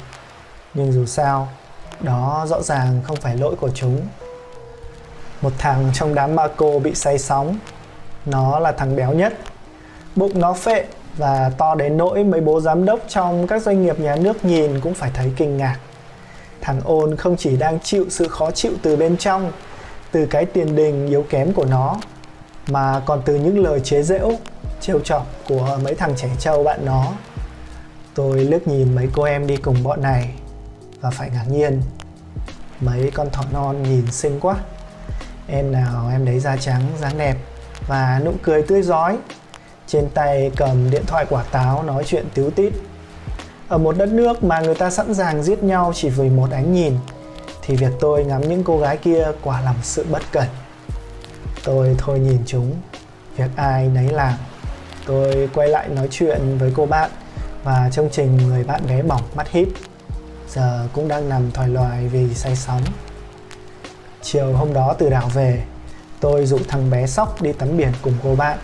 Nhưng 0.74 0.92
dù 0.92 1.06
sao, 1.06 1.48
đó 2.00 2.46
rõ 2.48 2.62
ràng 2.62 3.00
không 3.04 3.16
phải 3.16 3.36
lỗi 3.36 3.54
của 3.60 3.70
chúng. 3.74 4.02
Một 5.42 5.52
thằng 5.58 5.90
trong 5.94 6.14
đám 6.14 6.36
ma 6.36 6.48
cô 6.56 6.78
bị 6.78 6.94
say 6.94 7.18
sóng. 7.18 7.58
Nó 8.26 8.58
là 8.58 8.72
thằng 8.72 8.96
béo 8.96 9.12
nhất. 9.12 9.34
Bụng 10.16 10.40
nó 10.40 10.52
phệ 10.52 10.84
và 11.16 11.50
to 11.58 11.74
đến 11.74 11.96
nỗi 11.96 12.24
mấy 12.24 12.40
bố 12.40 12.60
giám 12.60 12.84
đốc 12.84 13.00
trong 13.08 13.46
các 13.46 13.62
doanh 13.62 13.82
nghiệp 13.82 14.00
nhà 14.00 14.16
nước 14.16 14.44
nhìn 14.44 14.80
cũng 14.80 14.94
phải 14.94 15.10
thấy 15.14 15.32
kinh 15.36 15.56
ngạc. 15.56 15.78
Thằng 16.60 16.80
ôn 16.84 17.16
không 17.16 17.36
chỉ 17.36 17.56
đang 17.56 17.80
chịu 17.80 18.06
sự 18.10 18.28
khó 18.28 18.50
chịu 18.50 18.72
từ 18.82 18.96
bên 18.96 19.16
trong, 19.16 19.52
từ 20.12 20.26
cái 20.26 20.44
tiền 20.44 20.76
đình 20.76 21.06
yếu 21.06 21.24
kém 21.30 21.52
của 21.52 21.64
nó, 21.64 21.96
mà 22.68 23.00
còn 23.06 23.22
từ 23.24 23.34
những 23.34 23.58
lời 23.58 23.80
chế 23.80 24.02
giễu, 24.02 24.32
trêu 24.80 25.00
chọc 25.00 25.26
của 25.48 25.78
mấy 25.82 25.94
thằng 25.94 26.14
trẻ 26.16 26.28
trâu 26.38 26.64
bạn 26.64 26.80
nó. 26.84 27.12
Tôi 28.14 28.38
lướt 28.38 28.68
nhìn 28.68 28.94
mấy 28.94 29.08
cô 29.12 29.22
em 29.22 29.46
đi 29.46 29.56
cùng 29.56 29.82
bọn 29.82 30.02
này 30.02 30.34
và 31.00 31.10
phải 31.10 31.30
ngạc 31.30 31.44
nhiên. 31.50 31.82
Mấy 32.80 33.10
con 33.14 33.30
thỏ 33.30 33.42
non 33.52 33.82
nhìn 33.82 34.12
xinh 34.12 34.40
quá. 34.40 34.56
Em 35.48 35.72
nào 35.72 36.08
em 36.12 36.24
đấy 36.24 36.38
da 36.38 36.56
trắng, 36.56 36.82
dáng 37.00 37.18
đẹp 37.18 37.36
và 37.88 38.20
nụ 38.24 38.32
cười 38.42 38.62
tươi 38.62 38.82
rói 38.82 39.18
trên 39.86 40.08
tay 40.14 40.50
cầm 40.56 40.90
điện 40.90 41.02
thoại 41.06 41.26
quả 41.28 41.42
táo 41.42 41.82
nói 41.82 42.04
chuyện 42.06 42.26
tíu 42.34 42.50
tít. 42.50 42.72
Ở 43.68 43.78
một 43.78 43.96
đất 43.98 44.08
nước 44.08 44.44
mà 44.44 44.60
người 44.60 44.74
ta 44.74 44.90
sẵn 44.90 45.14
sàng 45.14 45.42
giết 45.42 45.62
nhau 45.62 45.92
chỉ 45.94 46.08
vì 46.08 46.28
một 46.28 46.50
ánh 46.50 46.72
nhìn, 46.72 46.94
thì 47.62 47.76
việc 47.76 47.92
tôi 48.00 48.24
ngắm 48.24 48.40
những 48.48 48.64
cô 48.64 48.78
gái 48.78 48.96
kia 48.96 49.26
quả 49.42 49.60
là 49.60 49.72
một 49.72 49.78
sự 49.82 50.06
bất 50.10 50.22
cẩn. 50.32 50.46
Tôi 51.64 51.94
thôi 51.98 52.18
nhìn 52.18 52.38
chúng, 52.46 52.72
việc 53.36 53.50
ai 53.56 53.88
nấy 53.88 54.08
làm. 54.08 54.34
Tôi 55.06 55.48
quay 55.54 55.68
lại 55.68 55.88
nói 55.88 56.08
chuyện 56.10 56.58
với 56.58 56.72
cô 56.76 56.86
bạn 56.86 57.10
và 57.64 57.90
trông 57.92 58.08
trình 58.12 58.36
người 58.36 58.64
bạn 58.64 58.80
bé 58.88 59.02
bỏng 59.02 59.22
mắt 59.34 59.48
híp. 59.50 59.68
Giờ 60.48 60.88
cũng 60.92 61.08
đang 61.08 61.28
nằm 61.28 61.50
thoải 61.50 61.68
loài 61.68 62.08
vì 62.08 62.34
say 62.34 62.56
sóng. 62.56 62.82
Chiều 64.22 64.52
hôm 64.52 64.74
đó 64.74 64.94
từ 64.98 65.10
đảo 65.10 65.28
về, 65.34 65.62
tôi 66.20 66.46
dụ 66.46 66.58
thằng 66.68 66.90
bé 66.90 67.06
sóc 67.06 67.42
đi 67.42 67.52
tắm 67.52 67.76
biển 67.76 67.92
cùng 68.02 68.14
cô 68.22 68.34
bạn 68.34 68.58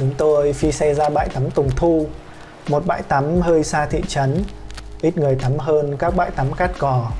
chúng 0.00 0.14
tôi 0.18 0.52
phi 0.52 0.72
xe 0.72 0.94
ra 0.94 1.08
bãi 1.08 1.28
tắm 1.28 1.50
tùng 1.50 1.70
thu. 1.76 2.06
Một 2.68 2.86
bãi 2.86 3.02
tắm 3.02 3.40
hơi 3.40 3.64
xa 3.64 3.86
thị 3.86 4.02
trấn, 4.08 4.44
ít 5.00 5.18
người 5.18 5.34
tắm 5.34 5.58
hơn 5.58 5.96
các 5.96 6.16
bãi 6.16 6.30
tắm 6.30 6.52
cát 6.52 6.70
cỏ. 6.78 7.10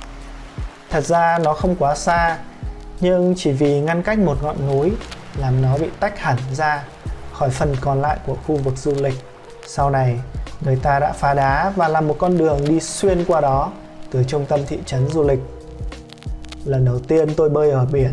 thật 0.90 1.04
ra 1.04 1.38
nó 1.38 1.52
không 1.52 1.76
quá 1.76 1.94
xa, 1.94 2.38
nhưng 3.00 3.34
chỉ 3.36 3.52
vì 3.52 3.80
ngăn 3.80 4.02
cách 4.02 4.18
một 4.18 4.42
ngọn 4.42 4.56
núi 4.68 4.92
làm 5.38 5.62
nó 5.62 5.78
bị 5.78 5.86
tách 6.00 6.18
hẳn 6.18 6.36
ra 6.52 6.84
khỏi 7.32 7.50
phần 7.50 7.76
còn 7.80 8.00
lại 8.00 8.18
của 8.26 8.36
khu 8.46 8.56
vực 8.56 8.78
du 8.78 8.94
lịch. 8.94 9.14
Sau 9.66 9.90
này, 9.90 10.20
người 10.60 10.76
ta 10.76 10.98
đã 10.98 11.12
phá 11.12 11.34
đá 11.34 11.72
và 11.76 11.88
làm 11.88 12.08
một 12.08 12.16
con 12.18 12.38
đường 12.38 12.58
đi 12.68 12.80
xuyên 12.80 13.24
qua 13.24 13.40
đó 13.40 13.72
từ 14.10 14.24
trung 14.24 14.46
tâm 14.46 14.60
thị 14.66 14.78
trấn 14.86 15.08
du 15.08 15.22
lịch. 15.22 15.40
Lần 16.64 16.84
đầu 16.84 16.98
tiên 16.98 17.34
tôi 17.36 17.48
bơi 17.48 17.70
ở 17.70 17.86
biển, 17.92 18.12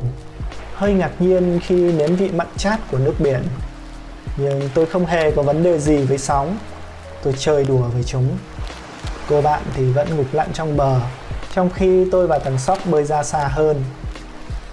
hơi 0.73 0.93
ngạc 0.93 1.11
nhiên 1.19 1.59
khi 1.63 1.91
nếm 1.91 2.15
vị 2.15 2.29
mặn 2.31 2.47
chát 2.57 2.79
của 2.91 2.97
nước 2.97 3.13
biển 3.19 3.41
nhưng 4.37 4.69
tôi 4.73 4.85
không 4.85 5.05
hề 5.05 5.31
có 5.31 5.41
vấn 5.41 5.63
đề 5.63 5.79
gì 5.79 5.97
với 5.97 6.17
sóng. 6.17 6.57
Tôi 7.23 7.33
chơi 7.37 7.63
đùa 7.63 7.87
với 7.93 8.03
chúng. 8.03 8.37
Cô 9.29 9.41
bạn 9.41 9.61
thì 9.73 9.91
vẫn 9.91 10.17
ngục 10.17 10.25
lặn 10.31 10.47
trong 10.53 10.77
bờ, 10.77 10.99
trong 11.53 11.69
khi 11.69 12.07
tôi 12.11 12.27
và 12.27 12.39
thằng 12.39 12.57
sóc 12.57 12.77
bơi 12.85 13.03
ra 13.03 13.23
xa 13.23 13.47
hơn. 13.47 13.83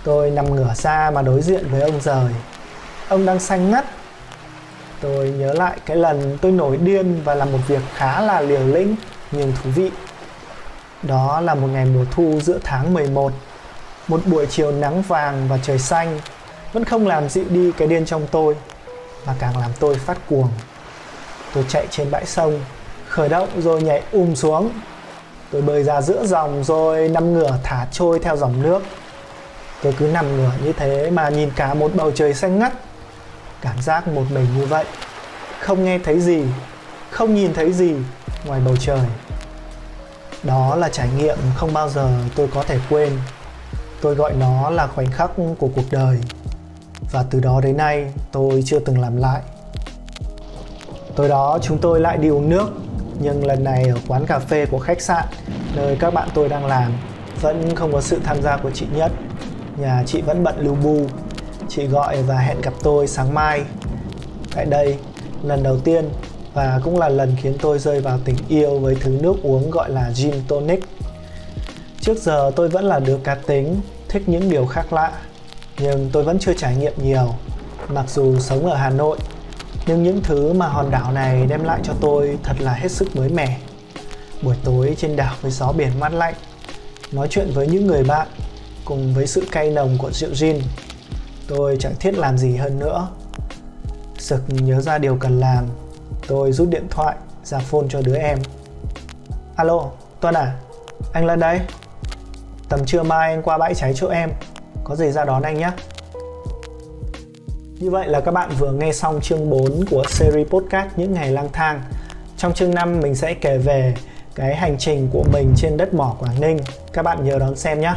Tôi 0.04 0.30
nằm 0.30 0.54
ngửa 0.56 0.74
ra 0.74 1.10
mà 1.14 1.22
đối 1.22 1.42
diện 1.42 1.68
với 1.70 1.80
ông 1.80 2.00
rời. 2.00 2.32
Ông 3.08 3.26
đang 3.26 3.40
xanh 3.40 3.70
ngắt. 3.70 3.84
Tôi 5.00 5.28
nhớ 5.28 5.52
lại 5.52 5.78
cái 5.86 5.96
lần 5.96 6.38
tôi 6.40 6.52
nổi 6.52 6.76
điên 6.76 7.20
và 7.24 7.34
làm 7.34 7.52
một 7.52 7.58
việc 7.68 7.82
khá 7.94 8.20
là 8.20 8.40
liều 8.40 8.66
lĩnh, 8.66 8.96
nhưng 9.32 9.52
thú 9.52 9.70
vị. 9.74 9.90
Đó 11.02 11.40
là 11.40 11.54
một 11.54 11.66
ngày 11.66 11.84
mùa 11.84 12.04
thu 12.10 12.40
giữa 12.42 12.58
tháng 12.64 12.94
11 12.94 13.32
một 14.08 14.20
buổi 14.26 14.46
chiều 14.46 14.72
nắng 14.72 15.02
vàng 15.02 15.48
và 15.48 15.58
trời 15.62 15.78
xanh. 15.78 16.20
Vẫn 16.72 16.84
không 16.84 17.06
làm 17.06 17.28
dịu 17.28 17.44
đi 17.48 17.72
cái 17.72 17.88
điên 17.88 18.04
trong 18.04 18.26
tôi 18.30 18.56
mà 19.26 19.34
càng 19.38 19.58
làm 19.58 19.70
tôi 19.80 19.94
phát 19.94 20.18
cuồng. 20.28 20.48
Tôi 21.54 21.64
chạy 21.68 21.86
trên 21.90 22.10
bãi 22.10 22.26
sông, 22.26 22.60
khởi 23.08 23.28
động 23.28 23.48
rồi 23.58 23.82
nhảy 23.82 24.02
um 24.12 24.34
xuống. 24.34 24.70
Tôi 25.50 25.62
bơi 25.62 25.82
ra 25.82 26.02
giữa 26.02 26.26
dòng 26.26 26.64
rồi 26.64 27.08
nằm 27.08 27.32
ngửa 27.32 27.58
thả 27.62 27.86
trôi 27.92 28.18
theo 28.18 28.36
dòng 28.36 28.62
nước. 28.62 28.82
Tôi 29.82 29.94
cứ 29.98 30.06
nằm 30.06 30.36
ngửa 30.36 30.52
như 30.64 30.72
thế 30.72 31.10
mà 31.10 31.28
nhìn 31.28 31.50
cả 31.56 31.74
một 31.74 31.90
bầu 31.94 32.10
trời 32.10 32.34
xanh 32.34 32.58
ngắt. 32.58 32.72
Cảm 33.60 33.82
giác 33.82 34.08
một 34.08 34.24
mình 34.30 34.46
như 34.58 34.66
vậy, 34.66 34.84
không 35.60 35.84
nghe 35.84 35.98
thấy 35.98 36.20
gì, 36.20 36.44
không 37.10 37.34
nhìn 37.34 37.54
thấy 37.54 37.72
gì 37.72 37.94
ngoài 38.44 38.60
bầu 38.64 38.76
trời. 38.76 39.00
Đó 40.42 40.76
là 40.76 40.88
trải 40.88 41.08
nghiệm 41.16 41.38
không 41.56 41.72
bao 41.72 41.88
giờ 41.88 42.08
tôi 42.34 42.48
có 42.54 42.62
thể 42.62 42.78
quên. 42.90 43.18
Tôi 44.00 44.14
gọi 44.14 44.32
nó 44.32 44.70
là 44.70 44.86
khoảnh 44.86 45.10
khắc 45.10 45.30
của 45.36 45.68
cuộc 45.74 45.90
đời 45.90 46.20
và 47.10 47.24
từ 47.30 47.40
đó 47.40 47.60
đến 47.60 47.76
nay 47.76 48.12
tôi 48.32 48.62
chưa 48.66 48.78
từng 48.78 49.00
làm 49.00 49.16
lại 49.16 49.40
tối 51.16 51.28
đó 51.28 51.58
chúng 51.62 51.78
tôi 51.78 52.00
lại 52.00 52.18
đi 52.18 52.28
uống 52.28 52.48
nước 52.48 52.68
nhưng 53.20 53.46
lần 53.46 53.64
này 53.64 53.88
ở 53.88 53.96
quán 54.08 54.26
cà 54.26 54.38
phê 54.38 54.66
của 54.66 54.78
khách 54.78 55.00
sạn 55.00 55.24
nơi 55.76 55.96
các 56.00 56.14
bạn 56.14 56.28
tôi 56.34 56.48
đang 56.48 56.66
làm 56.66 56.92
vẫn 57.44 57.74
không 57.74 57.92
có 57.92 58.00
sự 58.00 58.20
tham 58.24 58.42
gia 58.42 58.56
của 58.56 58.70
chị 58.70 58.86
Nhất. 58.96 59.12
Nhà 59.76 60.02
chị 60.06 60.20
vẫn 60.20 60.44
bận 60.44 60.54
lưu 60.58 60.74
bu. 60.74 61.00
Chị 61.68 61.86
gọi 61.86 62.22
và 62.22 62.38
hẹn 62.38 62.60
gặp 62.60 62.74
tôi 62.82 63.06
sáng 63.06 63.34
mai. 63.34 63.62
Tại 64.54 64.64
đây, 64.64 64.96
lần 65.42 65.62
đầu 65.62 65.78
tiên 65.78 66.08
và 66.54 66.80
cũng 66.84 66.98
là 66.98 67.08
lần 67.08 67.36
khiến 67.42 67.56
tôi 67.60 67.78
rơi 67.78 68.00
vào 68.00 68.18
tình 68.24 68.36
yêu 68.48 68.78
với 68.78 68.96
thứ 69.00 69.10
nước 69.10 69.34
uống 69.42 69.70
gọi 69.70 69.90
là 69.90 70.10
gin 70.12 70.34
tonic. 70.48 70.84
Trước 72.00 72.18
giờ 72.18 72.50
tôi 72.56 72.68
vẫn 72.68 72.84
là 72.84 72.98
đứa 72.98 73.18
cá 73.24 73.34
tính, 73.34 73.80
thích 74.08 74.22
những 74.26 74.50
điều 74.50 74.66
khác 74.66 74.92
lạ, 74.92 75.12
nhưng 75.78 76.10
tôi 76.12 76.22
vẫn 76.22 76.38
chưa 76.38 76.54
trải 76.54 76.76
nghiệm 76.76 76.92
nhiều. 77.02 77.34
Mặc 77.88 78.04
dù 78.08 78.38
sống 78.38 78.66
ở 78.66 78.76
Hà 78.76 78.90
Nội, 78.90 79.18
nhưng 79.86 80.02
những 80.02 80.20
thứ 80.22 80.52
mà 80.52 80.68
hòn 80.68 80.90
đảo 80.90 81.12
này 81.12 81.46
đem 81.46 81.64
lại 81.64 81.80
cho 81.82 81.92
tôi 82.00 82.38
thật 82.42 82.56
là 82.58 82.72
hết 82.72 82.90
sức 82.90 83.16
mới 83.16 83.28
mẻ. 83.28 83.58
Buổi 84.42 84.56
tối 84.64 84.94
trên 84.98 85.16
đảo 85.16 85.34
với 85.40 85.50
gió 85.50 85.72
biển 85.72 85.90
mát 86.00 86.12
lạnh, 86.12 86.34
nói 87.12 87.28
chuyện 87.30 87.50
với 87.54 87.66
những 87.66 87.86
người 87.86 88.04
bạn 88.04 88.28
cùng 88.84 89.14
với 89.14 89.26
sự 89.26 89.46
cay 89.52 89.70
nồng 89.70 89.98
của 89.98 90.12
rượu 90.12 90.34
gin, 90.34 90.60
tôi 91.48 91.76
chẳng 91.80 91.94
thiết 92.00 92.14
làm 92.14 92.38
gì 92.38 92.56
hơn 92.56 92.78
nữa. 92.78 93.08
Sực 94.18 94.42
nhớ 94.48 94.80
ra 94.80 94.98
điều 94.98 95.16
cần 95.16 95.40
làm, 95.40 95.64
tôi 96.26 96.52
rút 96.52 96.68
điện 96.70 96.86
thoại 96.90 97.16
ra 97.44 97.58
phone 97.58 97.86
cho 97.88 98.00
đứa 98.02 98.16
em. 98.16 98.38
Alo, 99.56 99.90
Tuân 100.20 100.34
à, 100.34 100.56
anh 101.12 101.26
lên 101.26 101.40
đây. 101.40 101.60
Tầm 102.68 102.84
trưa 102.84 103.02
mai 103.02 103.32
anh 103.32 103.42
qua 103.42 103.58
bãi 103.58 103.74
cháy 103.74 103.92
chỗ 103.96 104.08
em, 104.08 104.30
có 104.84 104.96
gì 104.96 105.10
ra 105.10 105.24
đón 105.24 105.42
anh 105.42 105.58
nhé. 105.58 105.70
Như 107.78 107.90
vậy 107.90 108.08
là 108.08 108.20
các 108.20 108.30
bạn 108.30 108.50
vừa 108.58 108.72
nghe 108.72 108.92
xong 108.92 109.20
chương 109.20 109.50
4 109.50 109.84
của 109.90 110.04
series 110.08 110.48
podcast 110.48 110.88
Những 110.96 111.12
ngày 111.12 111.32
lang 111.32 111.48
thang. 111.52 111.82
Trong 112.36 112.54
chương 112.54 112.74
5 112.74 113.00
mình 113.00 113.14
sẽ 113.14 113.34
kể 113.34 113.58
về 113.58 113.94
cái 114.34 114.56
hành 114.56 114.78
trình 114.78 115.08
của 115.12 115.24
mình 115.32 115.52
trên 115.56 115.76
đất 115.76 115.94
mỏ 115.94 116.16
Quảng 116.20 116.40
Ninh. 116.40 116.58
Các 116.92 117.02
bạn 117.02 117.24
nhớ 117.24 117.38
đón 117.38 117.56
xem 117.56 117.80
nhé. 117.80 117.94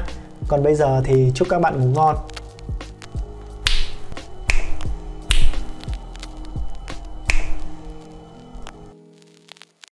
Còn 0.47 0.63
bây 0.63 0.75
giờ 0.75 1.01
thì 1.05 1.31
chúc 1.35 1.47
các 1.49 1.59
bạn 1.61 1.81
ngủ 1.81 1.87
ngon. 1.95 2.15